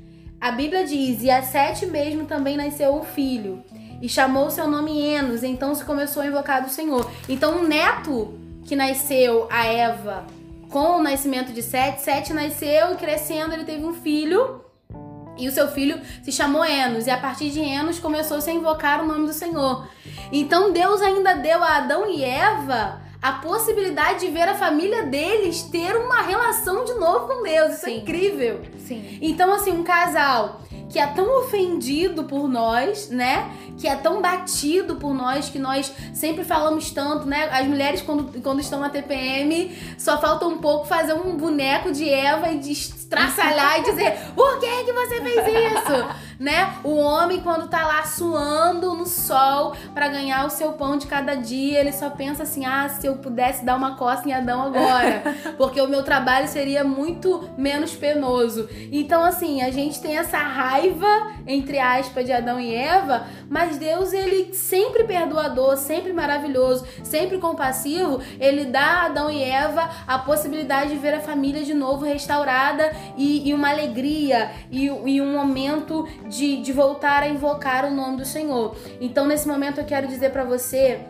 A 0.41 0.51
Bíblia 0.51 0.85
diz: 0.85 1.23
e 1.23 1.31
a 1.31 1.43
Sete 1.43 1.87
mesmo 1.87 2.27
também 2.27 2.57
nasceu 2.57 2.95
um 2.95 3.03
filho. 3.03 3.62
e 4.01 4.09
chamou 4.09 4.51
seu 4.51 4.67
nome 4.67 5.01
Enos. 5.01 5.45
Então 5.45 5.75
se 5.75 5.85
começou 5.85 6.23
a 6.23 6.27
invocar 6.27 6.62
do 6.62 6.69
Senhor. 6.69 7.09
Então 7.29 7.59
o 7.59 7.69
neto 7.69 8.35
que 8.65 8.75
nasceu 8.75 9.47
a 9.51 9.67
Eva 9.67 10.25
com 10.69 10.97
o 10.97 11.03
nascimento 11.03 11.53
de 11.53 11.62
Sete, 11.62 12.01
Sete 12.01 12.33
nasceu 12.33 12.93
e 12.93 12.97
crescendo 12.97 13.53
ele 13.53 13.65
teve 13.65 13.85
um 13.85 13.95
filho. 13.95 14.65
E 15.37 15.49
o 15.49 15.53
seu 15.53 15.68
filho 15.68 16.01
se 16.23 16.31
chamou 16.31 16.64
Enos, 16.64 17.07
e 17.07 17.11
a 17.11 17.16
partir 17.16 17.51
de 17.51 17.61
Enos 17.61 17.99
começou-se 17.99 18.49
a 18.49 18.53
invocar 18.53 19.03
o 19.03 19.07
nome 19.07 19.27
do 19.27 19.33
Senhor. 19.33 19.88
Então 20.31 20.73
Deus 20.73 21.01
ainda 21.01 21.35
deu 21.35 21.62
a 21.62 21.77
Adão 21.77 22.11
e 22.11 22.23
Eva 22.23 23.01
a 23.23 23.35
possibilidade 23.35 24.27
de 24.27 24.33
ver 24.33 24.49
a 24.49 24.55
família 24.55 25.05
deles 25.05 25.62
ter 25.62 25.95
uma 25.95 26.23
relação 26.23 26.85
de 26.85 26.95
novo 26.95 27.29
com 27.29 27.42
Deus. 27.45 27.75
Isso 27.75 27.87
é 27.87 27.90
Sim. 27.90 27.95
é 27.95 27.99
incrível. 27.99 28.61
Sim. 28.79 29.18
Então, 29.23 29.55
assim, 29.55 29.71
um 29.71 29.85
casal 29.85 30.61
que 30.90 30.99
é 30.99 31.07
tão 31.07 31.38
ofendido 31.38 32.25
por 32.25 32.47
nós, 32.49 33.09
né? 33.09 33.51
Que 33.79 33.88
é 33.88 33.95
tão 33.95 34.21
batido 34.21 34.97
por 34.97 35.14
nós, 35.14 35.49
que 35.49 35.59
nós 35.59 35.90
sempre 36.12 36.45
falamos 36.45 36.90
tanto, 36.90 37.25
né? 37.27 37.49
As 37.51 37.66
mulheres, 37.66 38.03
quando, 38.03 38.42
quando 38.42 38.61
estão 38.61 38.81
na 38.81 38.90
TPM, 38.90 39.75
só 39.97 40.21
falta 40.21 40.45
um 40.47 40.59
pouco 40.59 40.85
fazer 40.87 41.14
um 41.14 41.35
boneco 41.37 41.92
de 41.92 42.07
Eva 42.09 42.51
e 42.51 42.59
de 42.59 42.73
estraçalhar 43.12 43.81
e 43.81 43.83
dizer 43.83 44.18
por 44.35 44.59
que 44.59 44.85
que 44.85 44.92
você 44.92 45.20
fez 45.20 45.72
isso? 45.72 46.22
né? 46.42 46.75
O 46.83 46.96
homem, 46.96 47.40
quando 47.40 47.68
tá 47.68 47.87
lá 47.87 48.05
suando 48.05 48.94
no 48.94 49.07
sol 49.07 49.77
para 49.94 50.09
ganhar 50.09 50.44
o 50.44 50.51
seu 50.51 50.72
pão 50.72 50.96
de 50.96 51.07
cada 51.07 51.37
dia, 51.37 51.79
ele 51.79 51.92
só 51.92 52.11
pensa 52.11 52.42
assim: 52.42 52.66
ah, 52.66 52.88
se 52.88 53.07
eu 53.07 53.16
pudesse 53.16 53.64
dar 53.64 53.77
uma 53.77 53.96
coça 53.96 54.29
em 54.29 54.33
Adão 54.33 54.61
agora, 54.61 55.22
porque 55.57 55.81
o 55.81 55.88
meu 55.88 56.03
trabalho 56.03 56.48
seria 56.48 56.83
muito 56.83 57.48
menos 57.57 57.94
penoso. 57.94 58.68
Então, 58.90 59.22
assim, 59.22 59.62
a 59.62 59.70
gente 59.70 60.01
tem 60.01 60.18
essa 60.18 60.38
raiva, 60.38 61.31
entre 61.46 61.79
aspas, 61.79 62.25
de 62.25 62.33
Adão 62.33 62.59
e 62.59 62.75
Eva, 62.75 63.25
mas 63.48 63.77
Deus, 63.77 64.12
ele 64.12 64.53
sempre 64.53 65.05
perdoador, 65.05 65.77
sempre 65.77 66.12
maravilhoso, 66.12 66.85
sempre 67.05 67.38
compassivo, 67.38 68.20
ele 68.40 68.64
dá 68.64 68.81
a 68.83 69.07
Adão 69.07 69.31
e 69.31 69.42
Eva 69.42 69.88
a 70.09 70.18
possibilidade 70.18 70.90
de 70.90 70.96
ver 70.96 71.14
a 71.14 71.20
família 71.20 71.62
de 71.62 71.75
novo 71.75 72.05
restaurada 72.05 72.90
e, 73.17 73.49
e 73.49 73.55
uma 73.55 73.71
alegria 73.71 74.51
e, 74.71 74.87
e 74.87 75.21
um 75.21 75.33
momento 75.33 76.09
de, 76.29 76.61
de 76.62 76.73
voltar 76.73 77.23
a 77.23 77.29
invocar 77.29 77.85
o 77.85 77.91
nome 77.91 78.19
do 78.19 78.25
Senhor. 78.25 78.77
Então, 79.01 79.27
nesse 79.27 79.47
momento, 79.47 79.79
eu 79.79 79.85
quero 79.85 80.07
dizer 80.07 80.31
para 80.31 80.45
você 80.45 81.01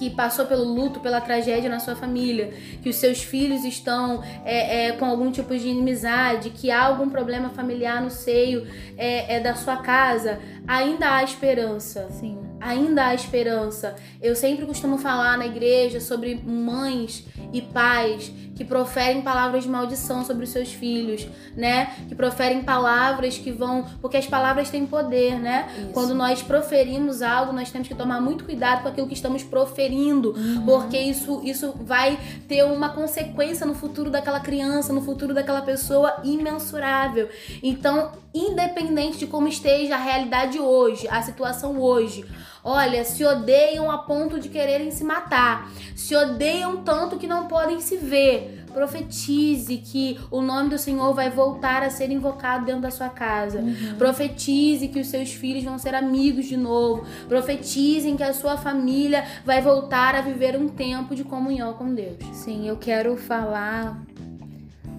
que 0.00 0.08
passou 0.08 0.46
pelo 0.46 0.64
luto, 0.64 0.98
pela 1.00 1.20
tragédia 1.20 1.68
na 1.68 1.78
sua 1.78 1.94
família, 1.94 2.54
que 2.82 2.88
os 2.88 2.96
seus 2.96 3.22
filhos 3.22 3.64
estão 3.64 4.22
é, 4.46 4.86
é, 4.86 4.92
com 4.92 5.04
algum 5.04 5.30
tipo 5.30 5.54
de 5.54 5.68
inimizade, 5.68 6.48
que 6.48 6.70
há 6.70 6.82
algum 6.82 7.10
problema 7.10 7.50
familiar 7.50 8.00
no 8.00 8.10
seio 8.10 8.66
é, 8.96 9.36
é 9.36 9.40
da 9.40 9.54
sua 9.54 9.76
casa, 9.76 10.40
ainda 10.66 11.16
há 11.16 11.22
esperança. 11.22 12.08
Sim. 12.10 12.49
Ainda 12.60 13.06
há 13.06 13.14
esperança. 13.14 13.96
Eu 14.20 14.36
sempre 14.36 14.66
costumo 14.66 14.98
falar 14.98 15.38
na 15.38 15.46
igreja 15.46 16.00
sobre 16.00 16.34
mães 16.34 17.24
e 17.52 17.60
pais 17.62 18.30
que 18.54 18.64
proferem 18.64 19.22
palavras 19.22 19.62
de 19.64 19.70
maldição 19.70 20.22
sobre 20.22 20.44
os 20.44 20.50
seus 20.50 20.70
filhos, 20.70 21.26
né? 21.56 21.94
Que 22.08 22.14
proferem 22.14 22.62
palavras 22.62 23.38
que 23.38 23.50
vão. 23.50 23.86
Porque 24.02 24.18
as 24.18 24.26
palavras 24.26 24.68
têm 24.68 24.84
poder, 24.86 25.38
né? 25.40 25.66
Isso. 25.78 25.88
Quando 25.92 26.14
nós 26.14 26.42
proferimos 26.42 27.22
algo, 27.22 27.54
nós 27.54 27.70
temos 27.70 27.88
que 27.88 27.94
tomar 27.94 28.20
muito 28.20 28.44
cuidado 28.44 28.82
com 28.82 28.88
aquilo 28.88 29.06
que 29.08 29.14
estamos 29.14 29.42
proferindo, 29.42 30.34
Uhum. 30.36 30.66
porque 30.66 30.98
isso, 30.98 31.40
isso 31.42 31.72
vai 31.80 32.18
ter 32.46 32.62
uma 32.64 32.90
consequência 32.90 33.64
no 33.64 33.74
futuro 33.74 34.10
daquela 34.10 34.40
criança, 34.40 34.92
no 34.92 35.00
futuro 35.00 35.32
daquela 35.32 35.62
pessoa 35.62 36.16
imensurável. 36.22 37.30
Então, 37.62 38.12
independente 38.34 39.16
de 39.18 39.26
como 39.26 39.48
esteja 39.48 39.94
a 39.94 39.98
realidade 39.98 40.58
hoje, 40.60 41.08
a 41.08 41.22
situação 41.22 41.80
hoje, 41.80 42.26
olha, 42.64 43.04
se 43.04 43.24
odeiam 43.24 43.90
a 43.90 43.98
ponto 43.98 44.38
de 44.40 44.48
quererem 44.48 44.90
se 44.90 45.02
matar, 45.04 45.70
se 45.96 46.14
odeiam 46.14 46.78
tanto 46.78 47.16
que 47.18 47.26
não 47.26 47.46
podem 47.46 47.80
se 47.80 47.96
ver. 47.96 48.58
Profetize 48.72 49.78
que 49.78 50.16
o 50.30 50.40
nome 50.40 50.70
do 50.70 50.78
Senhor 50.78 51.12
vai 51.12 51.28
voltar 51.28 51.82
a 51.82 51.90
ser 51.90 52.08
invocado 52.10 52.64
dentro 52.66 52.82
da 52.82 52.90
sua 52.90 53.08
casa. 53.08 53.62
Profetize 53.98 54.86
que 54.88 55.00
os 55.00 55.08
seus 55.08 55.32
filhos 55.32 55.64
vão 55.64 55.76
ser 55.78 55.92
amigos 55.94 56.46
de 56.46 56.56
novo. 56.56 57.04
Profetizem 57.28 58.16
que 58.16 58.22
a 58.22 58.32
sua 58.32 58.56
família 58.56 59.24
vai 59.44 59.60
voltar 59.60 60.14
a 60.14 60.20
viver 60.20 60.56
um 60.56 60.68
tempo 60.68 61.16
de 61.16 61.24
comunhão 61.24 61.72
com 61.74 61.92
Deus. 61.92 62.16
Sim, 62.32 62.68
eu 62.68 62.76
quero 62.76 63.16
falar 63.16 64.00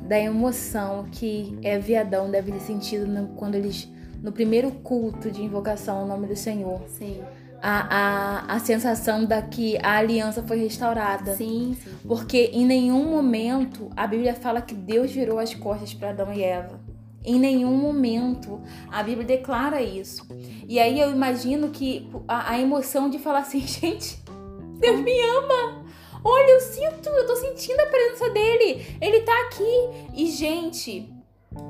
da 0.07 0.19
emoção 0.19 1.05
que 1.09 1.57
Eva 1.63 1.91
e 1.91 1.95
Adão 1.95 2.29
devem 2.29 2.53
ter 2.55 2.59
sentido 2.59 3.07
no- 3.07 3.29
quando 3.37 3.55
eles, 3.55 3.87
no 4.21 4.33
primeiro 4.33 4.69
culto 4.71 5.31
de 5.31 5.41
invocação 5.41 5.99
ao 5.99 6.05
nome 6.05 6.27
do 6.27 6.35
Senhor. 6.35 6.81
Sim. 6.89 7.21
A, 7.61 8.45
a, 8.49 8.55
a 8.55 8.59
sensação 8.59 9.23
da 9.23 9.41
que 9.41 9.77
a 9.83 9.97
aliança 9.97 10.41
foi 10.41 10.57
restaurada. 10.57 11.35
Sim, 11.35 11.77
sim. 11.81 11.91
Porque 12.07 12.49
em 12.53 12.65
nenhum 12.65 13.05
momento 13.11 13.89
a 13.95 14.07
Bíblia 14.07 14.33
fala 14.33 14.61
que 14.61 14.73
Deus 14.73 15.11
virou 15.11 15.37
as 15.37 15.53
costas 15.53 15.93
para 15.93 16.09
Adão 16.09 16.33
e 16.33 16.43
Eva. 16.43 16.79
Em 17.23 17.39
nenhum 17.39 17.77
momento 17.77 18.59
a 18.91 19.03
Bíblia 19.03 19.25
declara 19.25 19.81
isso. 19.81 20.27
E 20.67 20.79
aí 20.79 20.99
eu 20.99 21.11
imagino 21.11 21.69
que 21.69 22.09
a, 22.27 22.53
a 22.53 22.59
emoção 22.59 23.09
de 23.09 23.19
falar 23.19 23.39
assim, 23.39 23.61
gente, 23.67 24.17
Deus 24.79 24.99
me 25.01 25.21
ama. 25.21 25.85
Olha, 26.23 26.51
eu 26.51 26.59
sinto, 26.59 27.09
eu 27.09 27.25
tô 27.25 27.35
sentindo 27.35 27.79
a 27.79 27.85
presença 27.87 28.29
dele. 28.29 28.85
Ele 29.01 29.21
tá 29.21 29.33
aqui. 29.41 30.09
E, 30.15 30.29
gente, 30.29 31.11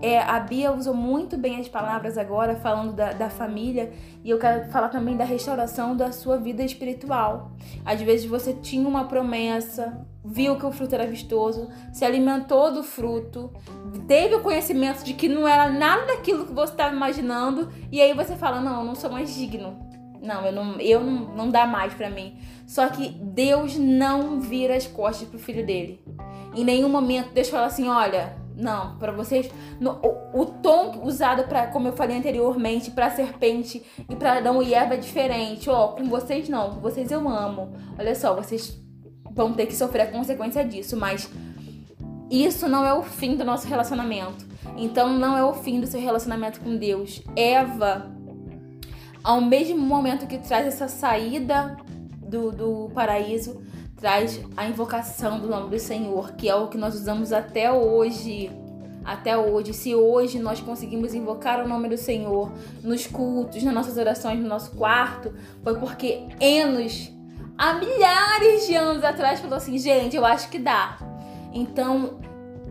é, 0.02 0.20
a 0.20 0.39
Bia 0.39 0.72
usou 0.72 0.94
muito 0.94 1.38
bem 1.38 1.60
as 1.60 1.67
palavras 1.67 2.17
agora, 2.17 2.56
falando 2.56 2.94
da, 2.94 3.13
da 3.13 3.30
família. 3.30 3.91
E 4.24 4.30
eu 4.30 4.38
quero 4.38 4.70
falar 4.72 4.89
também 4.89 5.17
da 5.17 5.24
restauração 5.24 5.96
da 5.96 6.12
sua 6.12 6.38
vida 6.38 6.63
espiritual. 6.63 7.52
Às 7.84 8.02
vezes 8.02 8.26
você 8.26 8.54
tinha 8.54 8.88
uma 8.88 9.06
promessa, 9.06 10.06
viu 10.24 10.56
que 10.56 10.65
o 10.65 10.72
fruto 10.72 10.94
era 10.94 11.08
vistoso, 11.08 11.67
se 11.91 12.06
alimentou 12.06 12.72
do 12.72 12.84
fruto, 12.84 13.52
teve 14.08 14.36
o 14.36 14.41
conhecimento 14.41 15.04
de 15.04 15.13
que 15.13 15.28
não 15.28 15.48
era 15.48 15.70
nada 15.70 16.08
daquilo 16.08 16.46
que 16.46 16.54
você 16.54 16.74
estava 16.74 16.96
imaginando, 16.96 17.70
e 17.91 18.00
aí 18.02 18.13
você 18.13 18.36
fala: 18.36 18.62
Não, 18.62 18.80
eu 18.80 18.86
não 18.86 18.96
sou 18.96 19.10
mais 19.10 19.34
digno. 19.34 19.89
Não, 20.22 20.46
eu 20.46 20.52
não, 20.52 20.80
eu 20.80 21.00
não, 21.00 21.36
não 21.36 21.50
dá 21.50 21.65
mais 21.65 21.96
pra 21.96 22.08
mim. 22.08 22.38
Só 22.67 22.88
que 22.88 23.10
Deus 23.10 23.76
não 23.78 24.39
vira 24.39 24.76
as 24.76 24.86
costas 24.86 25.28
pro 25.28 25.39
filho 25.39 25.65
dele. 25.65 26.04
Em 26.56 26.63
nenhum 26.63 26.89
momento 26.89 27.34
Deus 27.34 27.50
fala 27.50 27.65
assim: 27.65 27.88
Olha, 27.88 28.40
não, 28.62 28.95
pra 28.97 29.12
vocês. 29.12 29.50
no- 29.80 30.00
o, 30.04 30.41
o 30.41 30.45
tom 30.45 31.02
usado 31.04 31.43
para, 31.43 31.67
como 31.67 31.88
eu 31.88 31.93
falei 31.93 32.17
anteriormente, 32.17 32.91
pra 32.91 33.10
serpente 33.10 33.84
e 34.10 34.15
pra 34.15 34.38
Adão 34.38 34.62
e 34.62 34.74
Eva 34.74 34.93
é 34.93 34.97
diferente. 34.97 35.69
Ó, 35.69 35.89
com 35.89 36.06
vocês 36.06 36.47
não, 36.47 36.76
com 36.76 36.80
vocês 36.82 37.12
eu 37.12 37.28
amo. 37.28 37.74
Olha 37.97 38.13
só, 38.15 38.36
vocês 38.36 38.80
vão 39.34 39.54
ter 39.54 39.65
que 39.65 39.76
sofrer 39.76 40.04
a 40.04 40.12
consequência 40.12 40.63
disso, 40.63 40.95
mas 40.97 41.30
isso 42.30 42.67
não 42.69 42.86
é 42.86 42.93
o 42.93 43.02
fim 43.04 43.36
do 43.36 43.43
nosso 43.43 43.67
relacionamento. 43.67 44.45
Então 44.78 45.12
não 45.17 45.38
é 45.38 45.43
o 45.43 45.54
fim 45.54 45.80
do 45.82 45.88
seu 45.88 46.00
relacionamento 46.00 46.62
com 46.62 46.78
Deus. 46.78 47.21
Eva, 47.36 48.10
ao 49.24 49.41
mesmo 49.41 49.78
momento 49.80 50.28
que 50.28 50.38
traz 50.38 50.65
essa 50.67 50.88
saída 50.88 51.78
do, 52.21 52.52
do 52.52 52.91
paraíso, 52.93 53.62
traz 54.01 54.41
a 54.57 54.67
invocação 54.67 55.39
do 55.39 55.47
nome 55.47 55.69
do 55.69 55.79
Senhor, 55.79 56.33
que 56.33 56.49
é 56.49 56.55
o 56.55 56.67
que 56.67 56.77
nós 56.77 56.95
usamos 56.95 57.31
até 57.31 57.71
hoje. 57.71 58.51
Até 59.05 59.35
hoje, 59.35 59.73
se 59.73 59.95
hoje 59.95 60.37
nós 60.37 60.59
conseguimos 60.59 61.13
invocar 61.15 61.63
o 61.63 61.67
nome 61.67 61.89
do 61.89 61.97
Senhor 61.97 62.51
nos 62.83 63.07
cultos, 63.07 63.63
nas 63.63 63.73
nossas 63.73 63.97
orações, 63.97 64.39
no 64.39 64.47
nosso 64.47 64.75
quarto, 64.75 65.33
foi 65.63 65.75
porque 65.79 66.27
Enos, 66.39 67.11
há 67.57 67.73
milhares 67.73 68.67
de 68.67 68.75
anos 68.75 69.03
atrás, 69.03 69.39
falou 69.39 69.57
assim: 69.57 69.77
gente, 69.79 70.15
eu 70.15 70.23
acho 70.23 70.49
que 70.49 70.59
dá. 70.59 70.99
Então, 71.51 72.19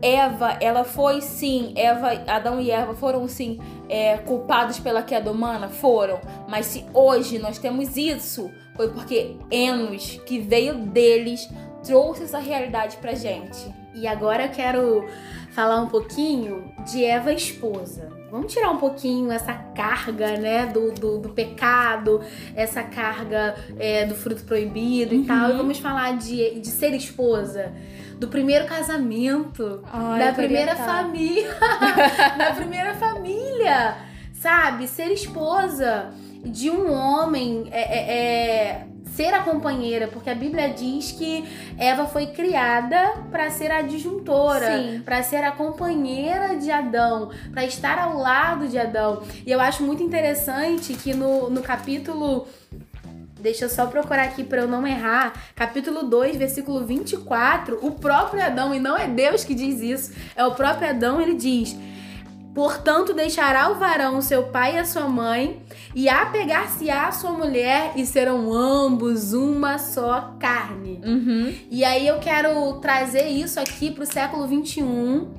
Eva, 0.01 0.57
ela 0.61 0.85
foi 0.85 1.21
sim, 1.21 1.73
Eva, 1.75 2.11
Adão 2.27 2.61
e 2.61 2.71
Eva 2.71 2.93
foram 2.93 3.27
sim 3.27 3.59
é, 3.89 4.17
culpados 4.17 4.79
pela 4.79 5.03
queda 5.03 5.31
humana? 5.31 5.67
Foram. 5.67 6.19
Mas 6.47 6.65
se 6.67 6.85
hoje 6.93 7.39
nós 7.39 7.57
temos 7.57 7.97
isso, 7.97 8.49
foi 8.75 8.89
porque 8.89 9.35
Enos, 9.49 10.19
que 10.25 10.39
veio 10.39 10.75
deles, 10.75 11.49
trouxe 11.83 12.23
essa 12.23 12.39
realidade 12.39 12.97
pra 12.97 13.13
gente. 13.13 13.73
E 13.93 14.07
agora 14.07 14.45
eu 14.45 14.49
quero 14.49 15.05
falar 15.51 15.81
um 15.81 15.87
pouquinho 15.87 16.71
de 16.85 17.03
Eva 17.03 17.33
esposa. 17.33 18.09
Vamos 18.31 18.53
tirar 18.53 18.71
um 18.71 18.77
pouquinho 18.77 19.29
essa 19.29 19.53
carga, 19.53 20.37
né, 20.37 20.65
do, 20.67 20.93
do, 20.93 21.17
do 21.17 21.29
pecado, 21.29 22.21
essa 22.55 22.81
carga 22.81 23.55
é, 23.77 24.05
do 24.05 24.15
fruto 24.15 24.45
proibido 24.45 25.13
e 25.13 25.25
tal. 25.25 25.49
E 25.49 25.57
vamos 25.57 25.79
falar 25.79 26.17
de, 26.17 26.61
de 26.61 26.67
ser 26.67 26.93
esposa, 26.93 27.73
do 28.17 28.29
primeiro 28.29 28.65
casamento, 28.65 29.83
Ai, 29.91 30.19
da 30.19 30.29
eu 30.29 30.35
queria 30.35 30.47
primeira 30.47 30.75
família, 30.77 31.57
da 32.37 32.51
primeira 32.53 32.93
família, 32.93 33.97
sabe? 34.31 34.87
Ser 34.87 35.11
esposa 35.11 36.13
de 36.43 36.69
um 36.69 36.91
homem 36.91 37.67
é, 37.71 37.81
é, 37.81 38.17
é, 38.17 38.87
ser 39.15 39.33
a 39.33 39.41
companheira, 39.43 40.07
porque 40.07 40.29
a 40.29 40.35
Bíblia 40.35 40.69
diz 40.69 41.11
que 41.11 41.45
Eva 41.77 42.05
foi 42.05 42.27
criada 42.27 43.13
para 43.29 43.49
ser 43.49 43.71
a 43.71 43.81
disjuntora, 43.81 45.01
para 45.05 45.21
ser 45.21 45.43
a 45.43 45.51
companheira 45.51 46.55
de 46.55 46.71
Adão, 46.71 47.29
para 47.51 47.65
estar 47.65 47.99
ao 47.99 48.17
lado 48.17 48.67
de 48.67 48.77
Adão. 48.77 49.21
E 49.45 49.51
eu 49.51 49.59
acho 49.59 49.83
muito 49.83 50.01
interessante 50.01 50.93
que 50.93 51.13
no, 51.13 51.49
no 51.49 51.61
capítulo 51.61 52.47
Deixa 53.41 53.65
eu 53.65 53.69
só 53.69 53.87
procurar 53.87 54.25
aqui 54.25 54.43
para 54.43 54.61
eu 54.61 54.67
não 54.67 54.85
errar. 54.85 55.33
Capítulo 55.55 56.03
2, 56.03 56.35
versículo 56.37 56.85
24. 56.85 57.79
O 57.83 57.89
próprio 57.89 58.43
Adão, 58.43 58.71
e 58.71 58.79
não 58.79 58.95
é 58.95 59.07
Deus 59.07 59.43
que 59.43 59.55
diz 59.55 59.81
isso, 59.81 60.13
é 60.35 60.45
o 60.45 60.51
próprio 60.51 60.87
Adão, 60.87 61.19
ele 61.19 61.33
diz: 61.33 61.75
Portanto, 62.53 63.13
deixará 63.13 63.71
o 63.71 63.75
varão 63.75 64.21
seu 64.21 64.43
pai 64.43 64.75
e 64.75 64.79
a 64.79 64.85
sua 64.85 65.07
mãe, 65.07 65.61
e 65.95 66.09
apegar-se-á 66.09 67.07
a 67.07 67.11
sua 67.11 67.31
mulher, 67.31 67.93
e 67.95 68.05
serão 68.05 68.51
ambos 68.53 69.33
uma 69.33 69.77
só 69.77 70.35
carne. 70.37 71.01
Uhum. 71.05 71.55
E 71.69 71.85
aí 71.85 72.05
eu 72.05 72.19
quero 72.19 72.73
trazer 72.79 73.27
isso 73.27 73.59
aqui 73.59 73.91
pro 73.91 74.05
século 74.05 74.47
21, 74.47 75.33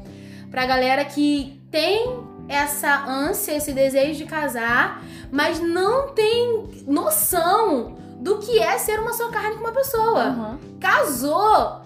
pra 0.51 0.65
galera 0.65 1.05
que 1.05 1.61
tem 1.71 2.19
essa 2.49 3.05
ânsia, 3.07 3.57
esse 3.57 3.73
desejo 3.73 4.19
de 4.19 4.25
casar, 4.25 5.03
mas 5.31 5.61
não 5.61 6.09
tem 6.13 6.71
noção 6.87 7.97
do 8.21 8.39
que 8.39 8.59
é 8.59 8.79
ser 8.79 9.01
uma 9.01 9.13
só 9.13 9.29
carne 9.29 9.57
com 9.57 9.65
uma 9.65 9.73
pessoa. 9.73 10.29
Uhum. 10.29 10.59
Casou, 10.81 11.81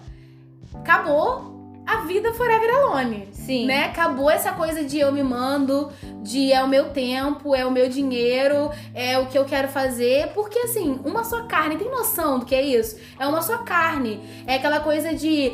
acabou. 0.74 1.55
A 1.87 1.99
vida 1.99 2.33
forever 2.33 2.75
alone. 2.75 3.29
Sim. 3.33 3.66
Né? 3.66 3.85
Acabou 3.85 4.29
essa 4.29 4.53
coisa 4.53 4.83
de 4.85 4.99
eu 4.99 5.12
me 5.12 5.22
mando, 5.22 5.90
de 6.22 6.53
é 6.53 6.62
o 6.62 6.68
meu 6.68 6.90
tempo, 6.90 7.55
é 7.55 7.64
o 7.64 7.70
meu 7.70 7.88
dinheiro, 7.88 8.70
é 8.92 9.18
o 9.18 9.27
que 9.27 9.38
eu 9.38 9.44
quero 9.44 9.68
fazer. 9.68 10.33
Porque, 10.35 10.59
assim, 10.59 10.99
uma 11.05 11.22
só 11.22 11.44
carne, 11.44 11.77
tem 11.77 11.90
noção 11.90 12.40
do 12.40 12.44
que 12.44 12.55
é 12.55 12.62
isso? 12.62 12.99
É 13.18 13.27
uma 13.27 13.40
só 13.40 13.59
carne. 13.59 14.20
É 14.46 14.57
aquela 14.57 14.81
coisa 14.81 15.14
de 15.14 15.53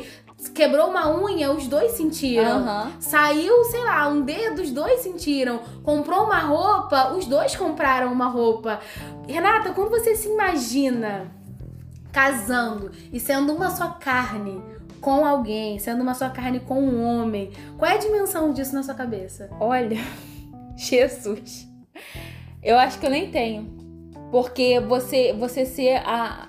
quebrou 0.53 0.89
uma 0.89 1.09
unha, 1.15 1.51
os 1.51 1.67
dois 1.67 1.91
sentiram. 1.91 2.61
Uhum. 2.61 2.91
Saiu, 2.99 3.63
sei 3.65 3.83
lá, 3.83 4.07
um 4.07 4.21
dedo, 4.21 4.61
os 4.61 4.71
dois 4.71 5.01
sentiram. 5.01 5.59
Comprou 5.83 6.25
uma 6.25 6.39
roupa, 6.39 7.13
os 7.13 7.25
dois 7.25 7.55
compraram 7.55 8.11
uma 8.11 8.27
roupa. 8.27 8.79
Renata, 9.27 9.71
quando 9.71 9.89
você 9.89 10.15
se 10.15 10.27
imagina 10.27 11.31
casando 12.11 12.91
e 13.11 13.19
sendo 13.19 13.53
uma 13.53 13.69
só 13.71 13.89
carne 13.99 14.61
com 15.03 15.25
alguém, 15.25 15.77
sendo 15.79 16.01
uma 16.01 16.13
só 16.13 16.29
carne 16.29 16.61
com 16.61 16.81
um 16.81 17.05
homem, 17.05 17.51
qual 17.77 17.91
é 17.91 17.95
a 17.95 17.97
dimensão 17.97 18.53
disso 18.53 18.73
na 18.73 18.81
sua 18.81 18.93
cabeça? 18.95 19.49
Olha, 19.59 19.97
Jesus. 20.77 21.67
Eu 22.63 22.79
acho 22.79 22.97
que 22.97 23.05
eu 23.05 23.09
nem 23.09 23.29
tenho. 23.29 23.67
Porque 24.31 24.79
você, 24.79 25.33
você 25.33 25.65
ser 25.65 25.97
a 26.05 26.47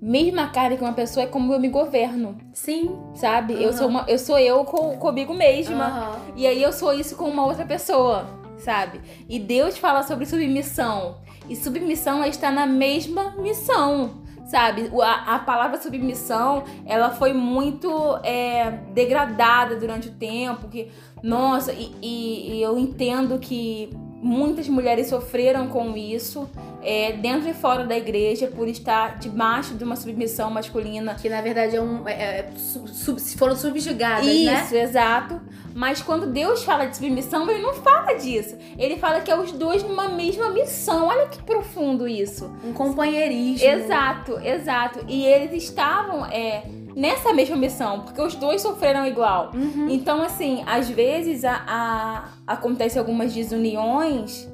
mesma 0.00 0.48
carne 0.48 0.76
que 0.76 0.84
uma 0.84 0.92
pessoa 0.92 1.24
é 1.24 1.26
como 1.26 1.52
eu 1.54 1.58
me 1.58 1.68
governo, 1.68 2.36
Sim. 2.52 2.96
sabe? 3.14 3.54
Eu 3.54 3.70
Aham. 3.70 3.78
sou 3.78 3.88
uma, 3.88 4.04
eu 4.06 4.18
sou 4.18 4.38
eu 4.38 4.62
com, 4.64 4.96
comigo 4.98 5.32
mesma. 5.32 5.86
Aham. 5.86 6.20
E 6.36 6.46
aí 6.46 6.62
eu 6.62 6.72
sou 6.74 6.92
isso 6.92 7.16
com 7.16 7.24
uma 7.24 7.46
outra 7.46 7.64
pessoa, 7.64 8.26
sabe? 8.58 9.00
E 9.26 9.38
Deus 9.40 9.78
fala 9.78 10.02
sobre 10.02 10.26
submissão. 10.26 11.16
E 11.48 11.56
submissão 11.56 12.22
é 12.22 12.28
estar 12.28 12.52
na 12.52 12.66
mesma 12.66 13.32
missão, 13.38 14.19
sabe? 14.50 14.90
A, 15.00 15.36
a 15.36 15.38
palavra 15.38 15.80
submissão, 15.80 16.64
ela 16.84 17.10
foi 17.10 17.32
muito 17.32 17.88
é, 18.24 18.70
degradada 18.92 19.76
durante 19.76 20.08
o 20.08 20.12
tempo. 20.12 20.68
Que, 20.68 20.90
nossa, 21.22 21.72
e, 21.72 21.94
e- 22.02 22.56
e 22.56 22.62
eu 22.62 22.76
entendo 22.76 23.38
que 23.38 23.90
muitas 24.22 24.68
mulheres 24.68 25.08
sofreram 25.08 25.68
com 25.68 25.96
isso. 25.96 26.48
é, 26.82 27.12
dentro 27.12 27.46
e 27.46 27.52
fora 27.52 27.84
da 27.84 27.94
igreja, 27.94 28.46
por 28.46 28.66
estar 28.66 29.18
debaixo 29.18 29.74
de 29.74 29.84
uma 29.84 29.96
submissão 29.96 30.50
masculina 30.50 31.14
Que 31.14 31.28
na 31.28 31.42
verdade 31.42 31.76
é 31.76 31.80
um. 31.82 32.08
é- 32.08 32.12
é 32.40 32.50
sub- 32.56 33.20
foram 33.36 33.54
subjugadas, 33.54 34.24
né? 34.24 34.32
isso, 34.64 34.74
exato. 34.74 35.38
Mas 35.74 36.00
quando 36.00 36.26
Deus 36.32 36.64
fala 36.64 36.86
de 36.86 36.96
submissão, 36.96 37.48
ele 37.50 37.60
não 37.60 37.74
fala 37.74 38.14
disso. 38.14 38.56
Ele 38.78 38.96
fala 38.96 39.20
que 39.20 39.30
é 39.30 39.38
os 39.38 39.52
dois 39.52 39.82
numa 39.82 40.08
mesma 40.08 40.48
missão. 40.50 41.06
Olha 41.06 41.26
que 41.28 41.42
profundo 41.42 42.08
isso. 42.08 42.50
Um 42.64 42.72
companheirismo. 42.72 43.68
Exato, 43.68 44.38
exato. 44.42 45.04
E 45.06 45.24
eles 45.26 45.62
estavam 45.64 46.24
é, 46.26 46.62
nessa 46.96 47.32
mesma 47.32 47.56
missão, 47.56 48.00
porque 48.00 48.20
os 48.20 48.34
dois 48.34 48.60
sofreram 48.62 49.06
igual. 49.06 49.50
Uhum. 49.54 49.88
Então, 49.90 50.22
assim, 50.22 50.62
às 50.66 50.88
vezes 50.88 51.44
a, 51.44 51.62
a- 51.66 52.28
acontece 52.46 52.98
algumas 52.98 53.32
desuniões 53.32 54.48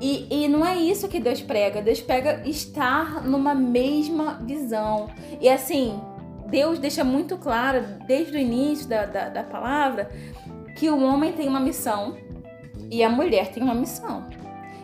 e, 0.00 0.26
e 0.44 0.48
não 0.48 0.64
é 0.64 0.76
isso 0.76 1.08
que 1.08 1.20
Deus 1.20 1.40
prega. 1.42 1.82
Deus 1.82 2.00
prega 2.00 2.42
estar 2.46 3.22
numa 3.24 3.54
mesma 3.54 4.38
visão. 4.42 5.08
E 5.40 5.48
assim, 5.48 6.00
Deus 6.48 6.78
deixa 6.78 7.04
muito 7.04 7.36
claro, 7.36 7.84
desde 8.06 8.36
o 8.36 8.38
início 8.40 8.88
da, 8.88 9.04
da, 9.06 9.28
da 9.28 9.42
palavra, 9.42 10.10
que 10.76 10.88
o 10.88 11.02
homem 11.04 11.32
tem 11.32 11.46
uma 11.48 11.60
missão 11.60 12.16
e 12.90 13.02
a 13.04 13.08
mulher 13.10 13.48
tem 13.52 13.62
uma 13.62 13.74
missão. 13.74 14.26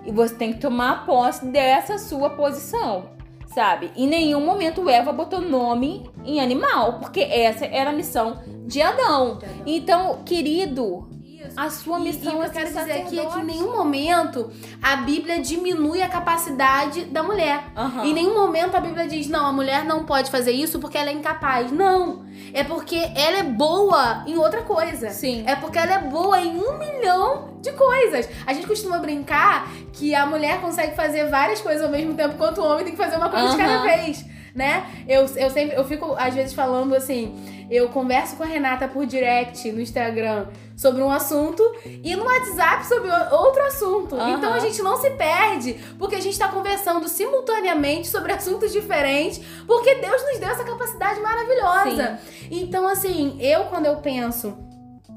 E 0.05 0.13
você 0.13 0.35
tem 0.35 0.53
que 0.53 0.61
tomar 0.61 1.05
posse 1.07 1.47
dessa 1.47 1.99
sua 1.99 2.31
posição, 2.31 3.11
sabe? 3.57 3.91
Em 3.97 4.07
nenhum 4.07 4.45
momento 4.45 4.87
Eva 4.91 5.15
botou 5.15 5.41
nome 5.41 6.11
em 6.27 6.43
animal, 6.43 6.99
porque 6.99 7.21
essa 7.21 7.65
era 7.65 7.89
a 7.89 7.93
missão 7.95 8.39
de 8.67 8.83
Adão. 8.83 9.39
De 9.39 9.47
Adão. 9.47 9.63
Então, 9.65 10.19
querido, 10.27 11.09
a 11.57 11.71
sua 11.71 11.99
E- 11.99 12.03
missão 12.03 12.33
e 12.33 12.37
o 12.37 12.39
que 12.39 12.45
é 12.45 12.47
eu 12.47 12.53
quero 12.53 12.69
dizer 12.69 12.93
aqui 12.93 13.19
é 13.19 13.27
que 13.27 13.39
em 13.39 13.45
nenhum 13.45 13.77
momento 13.77 14.51
a 14.83 14.97
Bíblia 14.97 15.41
diminui 15.41 16.03
a 16.03 16.09
capacidade 16.09 17.05
da 17.07 17.23
mulher. 17.23 17.65
Aham. 17.77 18.05
Em 18.05 18.13
nenhum 18.15 18.35
momento 18.35 18.75
a 18.77 18.81
Bíblia 18.81 19.07
diz, 19.07 19.29
não, 19.29 19.47
a 19.47 19.53
mulher 19.53 19.85
não 19.85 20.05
pode 20.05 20.31
fazer 20.31 20.53
isso 20.53 20.79
porque 20.79 20.97
ela 20.99 21.11
é 21.11 21.13
incapaz. 21.13 21.71
Não. 21.71 22.25
É 22.53 22.65
porque 22.65 22.97
ela 23.15 23.39
é 23.39 23.43
boa 23.43 24.23
em 24.27 24.37
outra 24.37 24.63
coisa. 24.63 25.11
Sim. 25.11 25.45
É 25.47 25.55
porque 25.57 25.79
ela 25.79 25.95
é 25.95 25.99
boa 25.99 26.41
em 26.41 26.57
um 26.59 26.79
milhão 26.79 27.57
de 27.61 27.73
coisas. 27.73 28.29
A 28.47 28.53
gente 28.53 28.67
costuma 28.67 28.99
brincar 28.99 29.69
que 29.93 30.15
a 30.15 30.25
mulher 30.27 30.61
consegue 30.61 30.95
fazer 30.95 31.29
várias 31.29 31.61
coisas 31.61 31.83
ao 31.83 31.91
mesmo 31.91 32.15
tempo, 32.15 32.35
enquanto 32.35 32.59
o 32.59 32.65
homem 32.65 32.85
tem 32.85 32.95
que 32.95 33.03
fazer 33.03 33.17
uma 33.17 33.29
coisa 33.29 33.51
de 33.51 33.57
cada 33.57 33.83
vez. 33.83 34.25
Né? 34.55 34.87
Eu, 35.07 35.27
eu 35.37 35.51
sempre 35.51 35.77
eu 35.77 35.85
fico, 35.85 36.15
às 36.19 36.33
vezes, 36.33 36.55
falando 36.55 36.95
assim. 36.95 37.35
Eu 37.71 37.89
converso 37.89 38.37
com 38.37 38.43
a 38.43 38.47
Renata 38.47 38.87
por 38.89 39.07
direct 39.07 39.71
no 39.73 39.81
Instagram 39.81 40.47
sobre 40.77 41.03
um 41.03 41.11
assunto 41.11 41.63
e 41.85 42.15
no 42.15 42.25
WhatsApp 42.25 42.87
sobre 42.87 43.11
outro 43.33 43.63
assunto. 43.65 44.15
Aham. 44.15 44.37
Então 44.37 44.53
a 44.53 44.59
gente 44.59 44.83
não 44.83 44.97
se 44.97 45.11
perde 45.11 45.75
porque 45.99 46.17
a 46.17 46.21
gente 46.21 46.39
tá 46.39 46.49
conversando 46.49 47.09
simultaneamente 47.09 48.09
sobre 48.09 48.33
assuntos 48.33 48.73
diferentes, 48.73 49.41
porque 49.67 49.95
Deus 49.97 50.23
nos 50.23 50.39
deu 50.39 50.51
essa 50.51 50.65
capacidade 50.65 51.21
maravilhosa. 51.21 52.21
Então, 52.51 52.87
assim, 52.87 53.37
eu 53.41 53.65
quando 53.65 53.87
eu 53.87 53.97
penso 53.97 54.57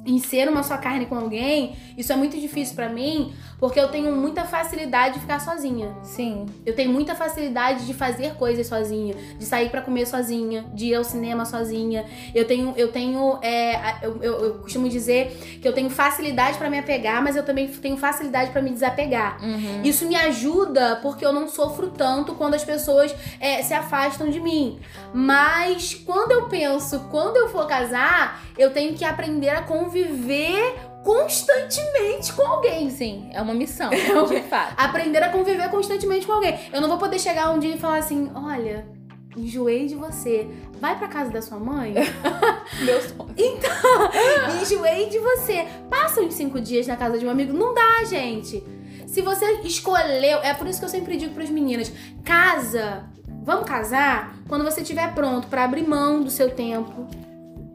em 0.06 0.18
ser 0.18 0.48
uma 0.48 0.64
só 0.64 0.78
carne 0.78 1.06
com 1.06 1.16
alguém, 1.16 1.76
isso 1.98 2.12
é 2.12 2.16
muito 2.16 2.40
difícil 2.40 2.76
pra 2.76 2.90
mim, 2.90 3.34
porque 3.60 3.80
eu 3.80 3.88
tenho 3.90 4.16
muita 4.16 4.44
facilidade 4.46 5.16
de 5.16 5.20
ficar 5.22 5.40
sozinha. 5.40 5.94
Sim. 6.02 6.46
Eu 6.66 6.74
tenho 6.76 6.92
muita 6.92 7.14
facilidade 7.16 7.86
de 7.86 7.94
fazer 7.94 8.36
coisas 8.36 8.66
sozinha, 8.68 9.14
de 9.38 9.46
sair 9.46 9.70
pra 9.70 9.82
comer 9.82 10.06
sozinha, 10.06 10.66
de 10.74 10.88
ir 10.88 10.96
ao 10.96 11.04
cinema 11.04 11.46
sozinha. 11.46 12.06
Eu 12.34 12.46
tenho, 12.46 12.74
eu 12.78 12.92
tenho, 12.92 13.38
é, 13.42 13.96
eu, 14.02 14.18
eu- 14.24 14.46
eu 14.46 14.54
costumo 14.60 14.88
dizer 14.88 15.60
que 15.62 15.68
eu 15.68 15.74
tenho 15.74 15.90
facilidade 15.90 16.58
pra 16.58 16.70
me 16.70 16.80
apegar, 16.80 17.22
mas 17.24 17.36
eu 17.36 17.44
também 17.44 17.68
tenho 17.68 17.98
facilidade 17.98 18.52
pra 18.52 18.62
me 18.62 18.70
desapegar. 18.70 19.38
Uhum. 19.44 19.82
Isso 19.84 20.08
me 20.08 20.16
ajuda 20.16 20.98
porque 21.02 21.26
eu 21.26 21.34
não 21.34 21.48
sofro 21.48 21.88
tanto 21.90 22.36
quando 22.36 22.54
as 22.54 22.64
pessoas 22.64 23.14
é, 23.40 23.62
se 23.62 23.74
afastam 23.74 24.30
de 24.30 24.40
mim. 24.40 24.80
Mas 25.14 25.94
quando 25.94 26.32
eu 26.32 26.48
penso, 26.48 27.08
quando 27.12 27.36
eu 27.38 27.50
for 27.50 27.68
casar, 27.68 28.42
eu 28.58 28.72
tenho 28.72 28.94
que 28.96 29.04
aprender 29.04 29.50
a 29.50 29.62
conviver 29.62 30.76
constantemente 31.04 32.34
com 32.34 32.46
alguém. 32.46 32.90
Sim, 32.90 33.30
é 33.34 33.42
uma 33.42 33.54
missão, 33.54 33.92
É 33.92 34.26
de 34.26 34.42
fato. 34.48 34.74
Aprender 34.78 35.24
a 35.24 35.30
conviver 35.30 35.70
constantemente 35.70 36.26
com 36.26 36.34
alguém. 36.34 36.60
Eu 36.72 36.82
não 36.82 36.90
vou 36.90 36.98
poder 36.98 37.20
chegar 37.20 37.52
um 37.52 37.60
dia 37.60 37.76
e 37.76 37.80
falar 37.80 37.98
assim: 37.98 38.32
olha, 38.36 38.88
enjoei 39.36 39.88
de 39.88 39.96
você. 39.96 40.48
Vai 40.80 40.98
pra 40.98 41.08
casa 41.08 41.30
da 41.30 41.42
sua 41.42 41.60
mãe? 41.60 41.94
Meu 42.82 43.02
sonho. 43.02 43.30
enjoei 44.62 45.10
de 45.10 45.20
você. 45.20 45.68
Passa 45.90 46.22
uns 46.22 46.34
cinco 46.34 46.60
dias 46.60 46.88
na 46.88 46.96
casa 46.96 47.18
de 47.18 47.26
um 47.26 47.30
amigo. 47.30 47.54
Não 47.54 47.74
dá, 47.74 48.04
gente. 48.06 48.64
Se 49.08 49.22
você 49.22 49.62
escolheu, 49.64 50.40
é 50.44 50.54
por 50.54 50.68
isso 50.68 50.80
que 50.80 50.86
eu 50.86 50.90
sempre 50.90 51.18
digo 51.18 51.34
pras 51.34 51.50
meninas: 51.50 51.92
casa, 52.24 53.04
vamos 53.44 53.66
casar 53.68 54.36
quando 54.48 54.64
você 54.64 54.82
estiver 54.82 55.14
pronto 55.14 55.48
pra 55.48 55.64
abrir 55.64 55.88
mão 55.88 56.22
do 56.22 56.30
seu 56.30 56.52
tempo, 56.52 57.08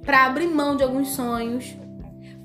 pra 0.02 0.26
abrir 0.26 0.46
mão 0.46 0.76
de 0.76 0.82
alguns 0.82 1.08
sonhos, 1.08 1.74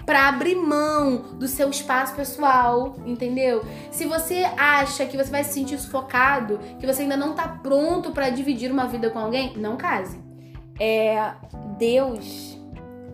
pra 0.10 0.28
abrir 0.28 0.56
mão 0.56 1.18
do 1.36 1.48
seu 1.48 1.70
espaço 1.70 2.16
pessoal, 2.16 2.96
entendeu? 3.06 3.64
Se 3.92 4.06
você 4.06 4.38
acha 4.58 5.06
que 5.06 5.16
você 5.16 5.30
vai 5.30 5.44
se 5.44 5.54
sentir 5.54 5.78
sufocado, 5.78 6.60
que 6.80 6.88
você 6.88 7.04
ainda 7.04 7.16
não 7.16 7.36
tá 7.36 7.48
pronto 7.48 8.10
pra 8.10 8.32
dividir 8.32 8.72
uma 8.72 8.88
vida 8.88 9.12
com 9.12 9.20
alguém, 9.20 9.54
não 9.56 9.78
case. 9.78 10.20
É, 10.80 11.34
Deus, 11.78 12.60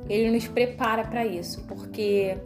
ele 0.07 0.31
nos 0.31 0.47
prepara 0.47 1.03
pra 1.03 1.25
isso, 1.25 1.65
porque 1.67 2.37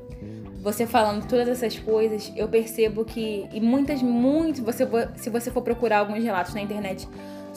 você 0.63 0.87
falando 0.87 1.27
todas 1.27 1.47
essas 1.47 1.77
coisas, 1.77 2.33
eu 2.35 2.47
percebo 2.47 3.05
que 3.05 3.47
e 3.53 3.61
muitas, 3.61 4.01
muito, 4.01 4.63
você 4.63 4.83
se 5.15 5.29
você 5.29 5.51
for 5.51 5.61
procurar 5.61 5.99
alguns 5.99 6.23
relatos 6.23 6.55
na 6.55 6.61
internet 6.61 7.07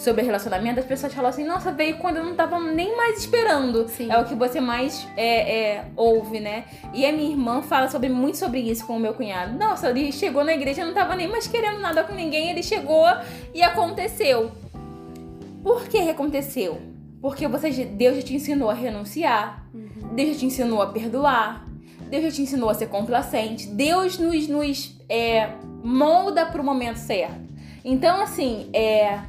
sobre 0.03 0.23
relacionamento, 0.23 0.81
as 0.81 0.87
pessoas 0.87 1.15
falam 1.15 1.31
assim, 1.31 1.45
nossa, 1.45 1.71
veio 1.73 1.97
quando 1.99 2.17
eu 2.17 2.25
não 2.25 2.35
tava 2.35 2.59
nem 2.61 2.97
mais 2.97 3.19
esperando. 3.19 3.88
Sim. 3.88 4.11
É 4.11 4.19
o 4.19 4.25
que 4.25 4.35
você 4.35 4.61
mais 4.61 5.07
é, 5.17 5.77
é, 5.77 5.85
ouve, 5.97 6.41
né? 6.41 6.65
E 6.93 7.07
a 7.07 7.12
minha 7.12 7.31
irmã 7.31 7.62
fala 7.62 7.88
sobre, 7.88 8.09
muito 8.09 8.37
sobre 8.37 8.61
isso 8.61 8.87
com 8.87 8.97
o 8.97 9.01
meu 9.01 9.15
cunhado. 9.15 9.57
Nossa, 9.57 9.91
ele 9.91 10.11
chegou 10.11 10.45
na 10.45 10.53
igreja, 10.53 10.85
não 10.85 10.93
tava 10.93 11.15
nem 11.15 11.29
mais 11.29 11.47
querendo 11.47 11.81
nada 11.81 12.03
com 12.03 12.15
ninguém, 12.15 12.51
ele 12.51 12.62
chegou 12.62 13.07
e 13.55 13.62
aconteceu. 13.62 14.51
Por 15.62 15.87
que 15.87 16.11
aconteceu? 16.11 16.81
Porque 17.21 17.47
você, 17.47 17.71
Deus 17.85 18.17
já 18.17 18.23
te 18.23 18.35
ensinou 18.35 18.69
a 18.69 18.75
renunciar, 18.75 19.65
Deus 20.12 20.31
já 20.31 20.38
te 20.41 20.47
ensinou 20.47 20.83
a 20.83 20.88
perdoar, 20.88 21.65
Deus 22.11 22.25
já 22.25 22.31
te 22.33 22.43
ensinou 22.43 22.69
a 22.69 22.75
ser 22.75 22.88
complacente, 22.88 23.69
Deus 23.69 24.19
nos, 24.19 24.49
nos 24.49 24.99
é, 25.09 25.51
molda 25.85 26.45
pro 26.45 26.65
momento 26.65 26.97
certo. 26.97 27.53
Então, 27.85 28.21
assim, 28.21 28.69
é, 28.73 29.21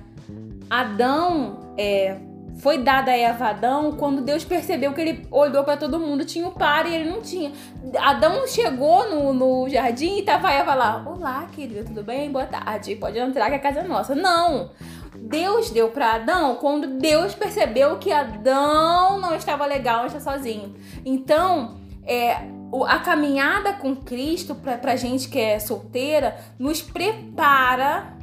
Adão 0.73 1.59
é, 1.77 2.17
foi 2.57 2.79
dada 2.79 3.11
a 3.11 3.15
Eva 3.15 3.49
Adão 3.49 3.91
quando 3.91 4.21
Deus 4.21 4.43
percebeu 4.43 4.91
que 4.91 5.01
ele 5.01 5.27
olhou 5.29 5.63
para 5.63 5.77
todo 5.77 5.99
mundo, 5.99 6.25
tinha 6.25 6.47
o 6.47 6.51
par 6.51 6.87
e 6.87 6.95
ele 6.95 7.11
não 7.11 7.21
tinha. 7.21 7.51
Adão 7.99 8.47
chegou 8.47 9.07
no, 9.07 9.33
no 9.33 9.69
jardim 9.69 10.17
e 10.17 10.23
tava 10.23 10.47
a 10.47 10.51
Eva 10.51 10.73
lá. 10.73 11.03
Olá, 11.05 11.47
querido, 11.51 11.85
tudo 11.85 12.03
bem? 12.03 12.31
Boa 12.31 12.47
tarde. 12.47 12.95
Pode 12.95 13.19
entrar 13.19 13.49
que 13.49 13.55
a 13.55 13.59
casa 13.59 13.81
é 13.81 13.87
nossa. 13.87 14.15
Não! 14.15 14.71
Deus 15.15 15.69
deu 15.69 15.89
para 15.89 16.15
Adão 16.15 16.55
quando 16.55 16.87
Deus 16.97 17.35
percebeu 17.35 17.97
que 17.97 18.11
Adão 18.11 19.19
não 19.19 19.35
estava 19.35 19.67
legal, 19.67 20.07
está 20.07 20.19
sozinho. 20.19 20.73
Então, 21.05 21.77
é, 22.03 22.47
a 22.87 22.97
caminhada 22.97 23.73
com 23.73 23.95
Cristo, 23.95 24.55
pra, 24.55 24.75
pra 24.77 24.95
gente 24.95 25.29
que 25.29 25.39
é 25.39 25.59
solteira, 25.59 26.35
nos 26.57 26.81
prepara 26.81 28.17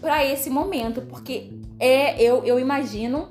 para 0.00 0.24
esse 0.24 0.48
momento, 0.48 1.02
porque 1.02 1.52
é 1.78 2.22
eu, 2.22 2.44
eu 2.44 2.58
imagino 2.58 3.28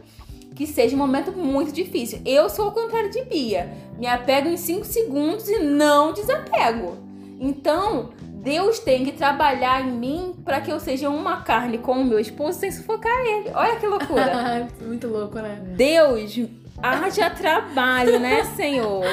que 0.56 0.66
seja 0.66 0.96
um 0.96 1.00
momento 1.00 1.32
muito 1.32 1.72
difícil. 1.72 2.22
Eu 2.26 2.50
sou 2.50 2.70
o 2.70 2.72
contrário 2.72 3.10
de 3.10 3.22
Bia. 3.24 3.74
Me 3.98 4.08
apego 4.08 4.48
em 4.48 4.58
5 4.58 4.86
segundos 4.86 5.50
e 5.50 5.60
não 5.60 6.14
desapego. 6.14 6.98
Então, 7.40 8.12
Deus 8.46 8.80
tem 8.80 9.04
que 9.04 9.12
trabalhar 9.12 9.82
em 9.82 9.92
mim 9.92 10.36
para 10.46 10.62
que 10.62 10.72
eu 10.72 10.80
seja 10.80 11.10
uma 11.10 11.42
carne 11.42 11.78
com 11.78 11.94
o 11.94 12.06
meu 12.06 12.20
esposo 12.20 12.60
sem 12.60 12.72
sufocar 12.72 13.12
ele. 13.26 13.52
Olha 13.54 13.76
que 13.76 13.86
loucura. 13.86 14.68
Muito 14.82 15.08
louco, 15.08 15.40
né? 15.40 15.62
Deus 15.76 16.40
haja 16.82 17.30
trabalho, 17.30 18.20
né, 18.20 18.44
Senhor? 18.56 19.06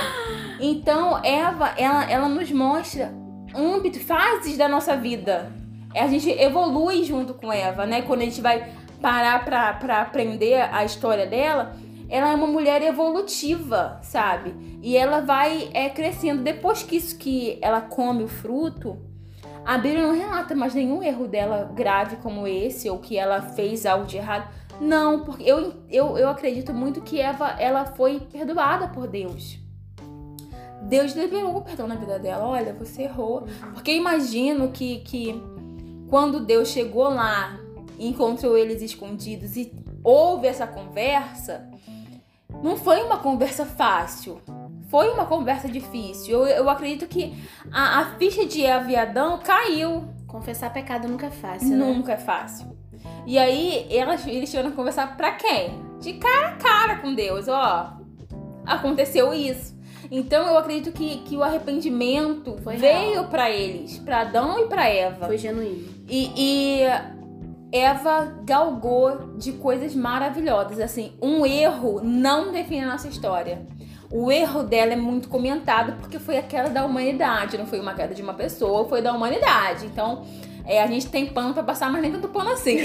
Então, 0.60 1.18
Eva, 1.24 1.72
ela, 1.76 2.10
ela 2.10 2.28
nos 2.28 2.50
mostra 2.52 3.12
âmbito, 3.54 3.98
fases 4.00 4.56
da 4.56 4.68
nossa 4.68 4.96
vida. 4.96 5.50
A 5.94 6.06
gente 6.06 6.30
evolui 6.30 7.04
junto 7.04 7.34
com 7.34 7.52
Eva, 7.52 7.84
né? 7.84 8.02
Quando 8.02 8.22
a 8.22 8.24
gente 8.24 8.40
vai 8.40 8.70
parar 9.02 9.44
pra, 9.44 9.74
pra 9.74 10.00
aprender 10.00 10.54
a 10.72 10.84
história 10.84 11.26
dela, 11.26 11.76
ela 12.08 12.30
é 12.30 12.34
uma 12.34 12.46
mulher 12.46 12.80
evolutiva, 12.82 13.98
sabe? 14.02 14.54
E 14.80 14.96
ela 14.96 15.20
vai 15.20 15.70
é, 15.74 15.88
crescendo. 15.88 16.42
Depois 16.42 16.82
que 16.82 16.96
isso 16.96 17.18
que 17.18 17.58
ela 17.60 17.80
come 17.80 18.22
o 18.22 18.28
fruto, 18.28 18.98
a 19.64 19.78
Bíblia 19.78 20.06
não 20.06 20.14
relata 20.14 20.54
mais 20.54 20.74
nenhum 20.74 21.02
erro 21.02 21.26
dela 21.26 21.70
grave 21.74 22.16
como 22.16 22.46
esse, 22.46 22.88
ou 22.88 22.98
que 22.98 23.16
ela 23.16 23.40
fez 23.40 23.84
algo 23.84 24.06
de 24.06 24.16
errado. 24.18 24.48
Não, 24.80 25.24
porque 25.24 25.44
eu, 25.44 25.74
eu, 25.88 26.18
eu 26.18 26.28
acredito 26.28 26.72
muito 26.72 27.00
que 27.00 27.20
Eva 27.20 27.56
ela 27.58 27.84
foi 27.84 28.20
perdoada 28.20 28.88
por 28.88 29.06
Deus. 29.06 29.58
Deus 30.82 31.12
liberou 31.14 31.56
o 31.56 31.62
perdão 31.62 31.86
na 31.86 31.94
vida 31.94 32.18
dela. 32.18 32.44
Olha, 32.46 32.74
você 32.74 33.02
errou. 33.02 33.46
Porque 33.72 33.92
eu 33.92 33.96
imagino 33.96 34.70
que, 34.70 34.98
que 34.98 35.40
quando 36.10 36.40
Deus 36.44 36.68
chegou 36.68 37.04
lá 37.04 37.61
encontrou 37.98 38.56
eles 38.56 38.82
escondidos 38.82 39.56
e 39.56 39.72
houve 40.02 40.46
essa 40.46 40.66
conversa, 40.66 41.68
não 42.62 42.76
foi 42.76 43.02
uma 43.02 43.18
conversa 43.18 43.64
fácil. 43.64 44.40
Foi 44.88 45.08
uma 45.10 45.24
conversa 45.24 45.68
difícil. 45.68 46.40
Eu, 46.40 46.46
eu 46.46 46.70
acredito 46.70 47.06
que 47.06 47.34
a, 47.70 48.00
a 48.00 48.04
ficha 48.16 48.44
de 48.44 48.66
aviadão 48.66 49.38
caiu. 49.38 50.08
Confessar 50.26 50.72
pecado 50.72 51.08
nunca 51.08 51.26
é 51.26 51.30
fácil, 51.30 51.70
né? 51.70 51.76
Nunca 51.76 52.12
é 52.12 52.16
fácil. 52.16 52.76
E 53.26 53.38
aí 53.38 53.86
elas, 53.90 54.26
eles 54.26 54.50
que 54.50 54.70
conversar 54.72 55.16
pra 55.16 55.32
quem? 55.32 55.70
De 56.00 56.14
cara 56.14 56.48
a 56.48 56.56
cara 56.56 56.96
com 56.96 57.14
Deus, 57.14 57.48
ó. 57.48 57.96
Aconteceu 58.66 59.32
isso. 59.32 59.74
Então 60.10 60.46
eu 60.46 60.58
acredito 60.58 60.92
que, 60.92 61.18
que 61.18 61.36
o 61.36 61.42
arrependimento 61.42 62.58
Foi 62.62 62.76
veio 62.76 63.24
pra 63.28 63.50
eles, 63.50 63.98
pra 63.98 64.20
Adão 64.20 64.60
e 64.60 64.66
pra 64.68 64.88
Eva. 64.88 65.26
Foi 65.26 65.38
genuíno. 65.38 65.88
E, 66.08 66.30
e 66.36 66.80
Eva 67.72 68.34
galgou 68.44 69.34
de 69.38 69.52
coisas 69.52 69.94
maravilhosas. 69.94 70.78
Assim, 70.78 71.14
um 71.22 71.46
erro 71.46 72.00
não 72.04 72.52
define 72.52 72.82
a 72.82 72.88
nossa 72.88 73.08
história. 73.08 73.66
O 74.10 74.30
erro 74.30 74.62
dela 74.62 74.92
é 74.92 74.96
muito 74.96 75.28
comentado 75.30 75.98
porque 75.98 76.18
foi 76.18 76.36
a 76.36 76.42
queda 76.42 76.68
da 76.68 76.84
humanidade, 76.84 77.56
não 77.56 77.64
foi 77.64 77.80
uma 77.80 77.94
queda 77.94 78.14
de 78.14 78.20
uma 78.20 78.34
pessoa, 78.34 78.86
foi 78.86 79.00
da 79.00 79.10
humanidade. 79.14 79.86
Então, 79.86 80.26
é, 80.66 80.82
a 80.82 80.86
gente 80.86 81.08
tem 81.08 81.26
pano 81.26 81.54
pra 81.54 81.62
passar, 81.62 81.90
mas 81.90 82.02
nem 82.02 82.12
tanto 82.12 82.28
pano 82.28 82.50
assim. 82.50 82.76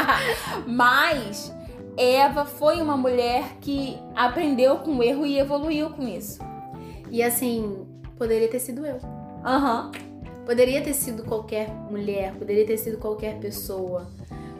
mas 0.66 1.54
Eva 1.94 2.46
foi 2.46 2.80
uma 2.80 2.96
mulher 2.96 3.58
que 3.60 3.98
aprendeu 4.14 4.76
com 4.76 4.96
o 4.96 5.02
erro 5.02 5.26
e 5.26 5.38
evoluiu 5.38 5.90
com 5.90 6.08
isso. 6.08 6.40
E 7.10 7.22
assim, 7.22 7.86
poderia 8.16 8.48
ter 8.48 8.58
sido 8.58 8.84
eu. 8.86 8.98
Aham. 9.44 9.92
Poderia 10.46 10.80
ter 10.80 10.94
sido 10.94 11.24
qualquer 11.24 11.68
mulher, 11.90 12.32
poderia 12.38 12.64
ter 12.64 12.76
sido 12.78 12.96
qualquer 12.98 13.34
pessoa, 13.38 14.06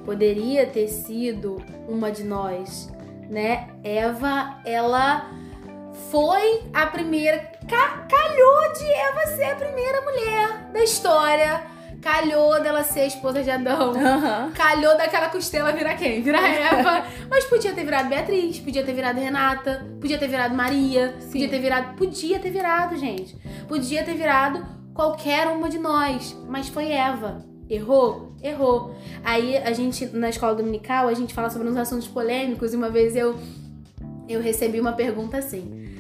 poderia 0.05 0.66
ter 0.66 0.88
sido 0.88 1.62
uma 1.88 2.11
de 2.11 2.25
nós, 2.25 2.92
né? 3.31 3.68
Eva, 3.85 4.59
ela 4.64 5.31
foi 6.11 6.62
a 6.75 6.87
primeira. 6.87 7.38
ca- 7.68 8.07
calhou 8.09 8.72
de 8.72 8.85
Eva 8.92 9.27
ser 9.37 9.44
a 9.44 9.55
primeira 9.57 10.01
mulher 10.03 10.70
da 10.72 10.83
história. 10.83 11.62
Calhou 12.03 12.62
dela 12.62 12.85
ser 12.85 13.01
a 13.01 13.07
esposa 13.07 13.42
de 13.42 13.51
Adão. 13.51 13.90
Aham. 13.96 14.53
Calhou 14.55 14.96
daquela 14.96 15.29
costela 15.29 15.72
virar 15.72 15.94
quem? 15.96 16.20
Virar 16.22 16.46
Eva. 16.46 17.05
Mas 17.29 17.44
podia 17.46 17.72
ter 17.72 17.85
virado 17.85 18.09
Beatriz, 18.09 18.61
podia 18.61 18.85
ter 18.85 18.92
virado 18.92 19.18
Renata, 19.18 19.85
podia 20.01 20.16
ter 20.18 20.29
virado 20.29 20.55
Maria, 20.55 21.14
podia 21.33 21.49
ter 21.49 21.59
virado. 21.59 21.94
Podia 21.96 22.38
ter 22.38 22.51
virado, 22.51 22.96
gente. 22.96 23.37
Podia 23.66 24.05
ter 24.05 24.14
virado 24.14 24.64
qualquer 24.97 25.47
uma 25.49 25.69
de 25.69 25.79
nós. 25.79 26.37
Mas 26.49 26.69
foi 26.69 26.91
Eva. 26.91 27.45
Errou? 27.69 28.33
Errou. 28.43 28.95
Aí 29.25 29.57
a 29.57 29.73
gente, 29.73 30.07
na 30.07 30.29
escola 30.31 30.55
dominical, 30.55 31.07
a 31.09 31.15
gente 31.15 31.35
fala 31.35 31.51
sobre 31.51 31.69
uns 31.69 31.77
assuntos 31.77 32.09
polêmicos 32.09 32.73
e 32.73 32.77
uma 32.77 32.89
vez 32.91 33.15
eu, 33.15 33.37
eu 34.29 34.41
recebi 34.41 34.81
uma 34.81 34.93
pergunta 34.93 35.39
assim: 35.39 35.95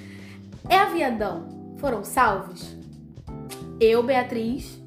Eva 0.68 0.96
e 0.96 1.04
Adão 1.04 1.74
foram 1.78 2.02
salvos? 2.04 2.74
Eu, 3.80 4.02
Beatriz, 4.02 4.80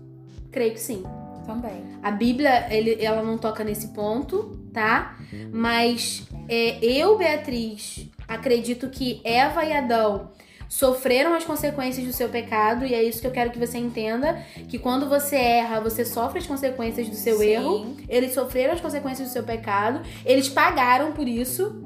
creio 0.51 0.73
que 0.73 0.79
sim. 0.79 1.03
Também. 1.45 1.83
A 2.03 2.11
Bíblia, 2.11 2.67
ele- 2.73 3.03
ela 3.03 3.23
não 3.23 3.37
toca 3.37 3.63
nesse 3.63 3.87
ponto, 3.89 4.57
tá? 4.71 5.17
Mas 5.51 6.27
é, 6.47 6.77
eu, 6.85 7.17
Beatriz, 7.17 8.07
acredito 8.27 8.87
que 8.89 9.19
Eva 9.23 9.65
e 9.65 9.73
Adão 9.73 10.29
sofreram 10.69 11.33
as 11.33 11.43
consequências 11.43 12.05
do 12.05 12.13
seu 12.13 12.29
pecado 12.29 12.85
e 12.85 12.93
é 12.93 13.03
isso 13.03 13.19
que 13.19 13.27
eu 13.27 13.31
quero 13.31 13.49
que 13.49 13.57
você 13.57 13.79
entenda, 13.79 14.41
que 14.67 14.77
quando 14.77 15.09
você 15.09 15.35
erra, 15.35 15.81
você 15.81 16.05
sofre 16.05 16.37
as 16.37 16.45
consequências 16.45 17.09
do 17.09 17.15
seu 17.15 17.39
Sim. 17.39 17.47
erro. 17.47 17.97
Eles 18.07 18.33
sofreram 18.33 18.75
as 18.75 18.79
consequências 18.79 19.27
do 19.27 19.31
seu 19.33 19.43
pecado, 19.43 20.01
eles 20.23 20.47
pagaram 20.47 21.11
por 21.11 21.27
isso 21.27 21.83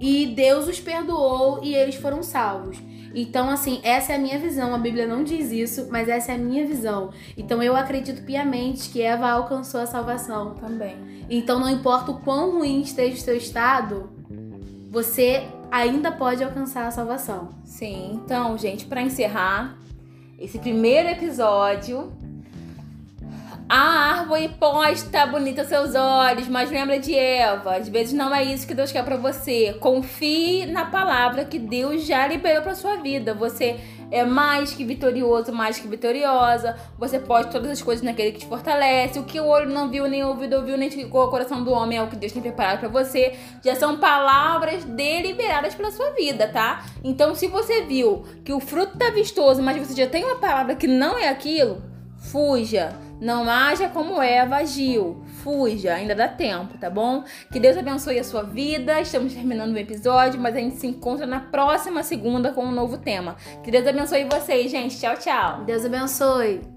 e 0.00 0.26
Deus 0.26 0.66
os 0.66 0.80
perdoou 0.80 1.60
e 1.62 1.76
eles 1.76 1.94
foram 1.94 2.24
salvos. 2.24 2.76
Então, 3.14 3.48
assim, 3.50 3.78
essa 3.82 4.14
é 4.14 4.16
a 4.16 4.18
minha 4.18 4.38
visão. 4.38 4.74
A 4.74 4.78
Bíblia 4.78 5.06
não 5.06 5.22
diz 5.22 5.52
isso, 5.52 5.88
mas 5.90 6.08
essa 6.08 6.32
é 6.32 6.34
a 6.34 6.38
minha 6.38 6.66
visão. 6.66 7.10
Então, 7.36 7.62
eu 7.62 7.76
acredito 7.76 8.24
piamente 8.24 8.88
que 8.88 9.02
Eva 9.02 9.28
alcançou 9.28 9.80
a 9.80 9.86
salvação. 9.86 10.54
Também. 10.54 10.96
Então, 11.28 11.60
não 11.60 11.68
importa 11.68 12.10
o 12.10 12.20
quão 12.20 12.52
ruim 12.52 12.80
esteja 12.80 13.14
o 13.14 13.20
seu 13.20 13.36
estado, 13.36 14.10
você 14.90 15.46
ainda 15.72 16.12
pode 16.12 16.44
alcançar 16.44 16.86
a 16.86 16.90
salvação. 16.90 17.48
Sim, 17.64 18.20
então, 18.22 18.58
gente, 18.58 18.84
pra 18.84 19.00
encerrar 19.00 19.78
esse 20.38 20.58
primeiro 20.58 21.08
episódio, 21.08 22.12
a 23.66 24.18
árvore 24.18 24.50
pode 24.60 24.98
estar 24.98 25.26
bonita 25.28 25.64
seus 25.64 25.94
olhos, 25.94 26.46
mas 26.46 26.70
lembra 26.70 26.98
de 26.98 27.14
Eva. 27.14 27.76
Às 27.76 27.88
vezes 27.88 28.12
não 28.12 28.34
é 28.34 28.44
isso 28.44 28.66
que 28.66 28.74
Deus 28.74 28.92
quer 28.92 29.02
pra 29.02 29.16
você. 29.16 29.72
Confie 29.80 30.66
na 30.66 30.84
palavra 30.84 31.46
que 31.46 31.58
Deus 31.58 32.04
já 32.04 32.26
liberou 32.26 32.62
pra 32.62 32.74
sua 32.74 32.96
vida. 32.96 33.32
Você 33.32 33.80
é 34.12 34.26
mais 34.26 34.74
que 34.74 34.84
vitorioso, 34.84 35.50
mais 35.50 35.78
que 35.78 35.88
vitoriosa. 35.88 36.76
Você 36.98 37.18
pode 37.18 37.50
todas 37.50 37.70
as 37.70 37.80
coisas 37.80 38.04
naquele 38.04 38.32
que 38.32 38.40
te 38.40 38.46
fortalece. 38.46 39.18
O 39.18 39.24
que 39.24 39.40
o 39.40 39.46
olho 39.46 39.70
não 39.70 39.88
viu, 39.88 40.06
nem 40.06 40.22
o 40.22 40.28
ouvido 40.28 40.56
ouviu, 40.56 40.76
nem 40.76 40.90
ficou 40.90 41.24
o 41.24 41.30
coração 41.30 41.64
do 41.64 41.72
homem 41.72 41.96
é 41.96 42.02
o 42.02 42.08
que 42.08 42.16
Deus 42.16 42.30
tem 42.30 42.42
preparado 42.42 42.80
pra 42.80 42.88
você. 42.90 43.34
Já 43.64 43.74
são 43.74 43.96
palavras 43.96 44.84
deliberadas 44.84 45.74
pela 45.74 45.90
sua 45.90 46.10
vida, 46.10 46.46
tá? 46.46 46.84
Então, 47.02 47.34
se 47.34 47.46
você 47.46 47.82
viu 47.82 48.22
que 48.44 48.52
o 48.52 48.60
fruto 48.60 48.98
tá 48.98 49.08
vistoso, 49.08 49.62
mas 49.62 49.78
você 49.78 49.94
já 49.94 50.06
tem 50.06 50.22
uma 50.24 50.36
palavra 50.36 50.74
que 50.74 50.86
não 50.86 51.16
é 51.16 51.28
aquilo, 51.28 51.82
fuja. 52.18 52.92
Não 53.18 53.48
haja 53.48 53.88
como 53.88 54.20
Eva 54.20 54.56
agiu. 54.56 55.24
Fuja, 55.42 55.94
ainda 55.94 56.14
dá 56.14 56.28
tempo, 56.28 56.78
tá 56.78 56.88
bom? 56.88 57.24
Que 57.50 57.60
Deus 57.60 57.76
abençoe 57.76 58.18
a 58.18 58.24
sua 58.24 58.42
vida. 58.42 59.00
Estamos 59.00 59.34
terminando 59.34 59.74
o 59.74 59.78
episódio, 59.78 60.40
mas 60.40 60.54
a 60.54 60.58
gente 60.58 60.76
se 60.76 60.86
encontra 60.86 61.26
na 61.26 61.40
próxima 61.40 62.02
segunda 62.02 62.52
com 62.52 62.64
um 62.64 62.72
novo 62.72 62.98
tema. 62.98 63.36
Que 63.62 63.70
Deus 63.70 63.86
abençoe 63.86 64.24
vocês, 64.24 64.70
gente. 64.70 64.98
Tchau, 64.98 65.16
tchau. 65.16 65.64
Deus 65.64 65.84
abençoe. 65.84 66.71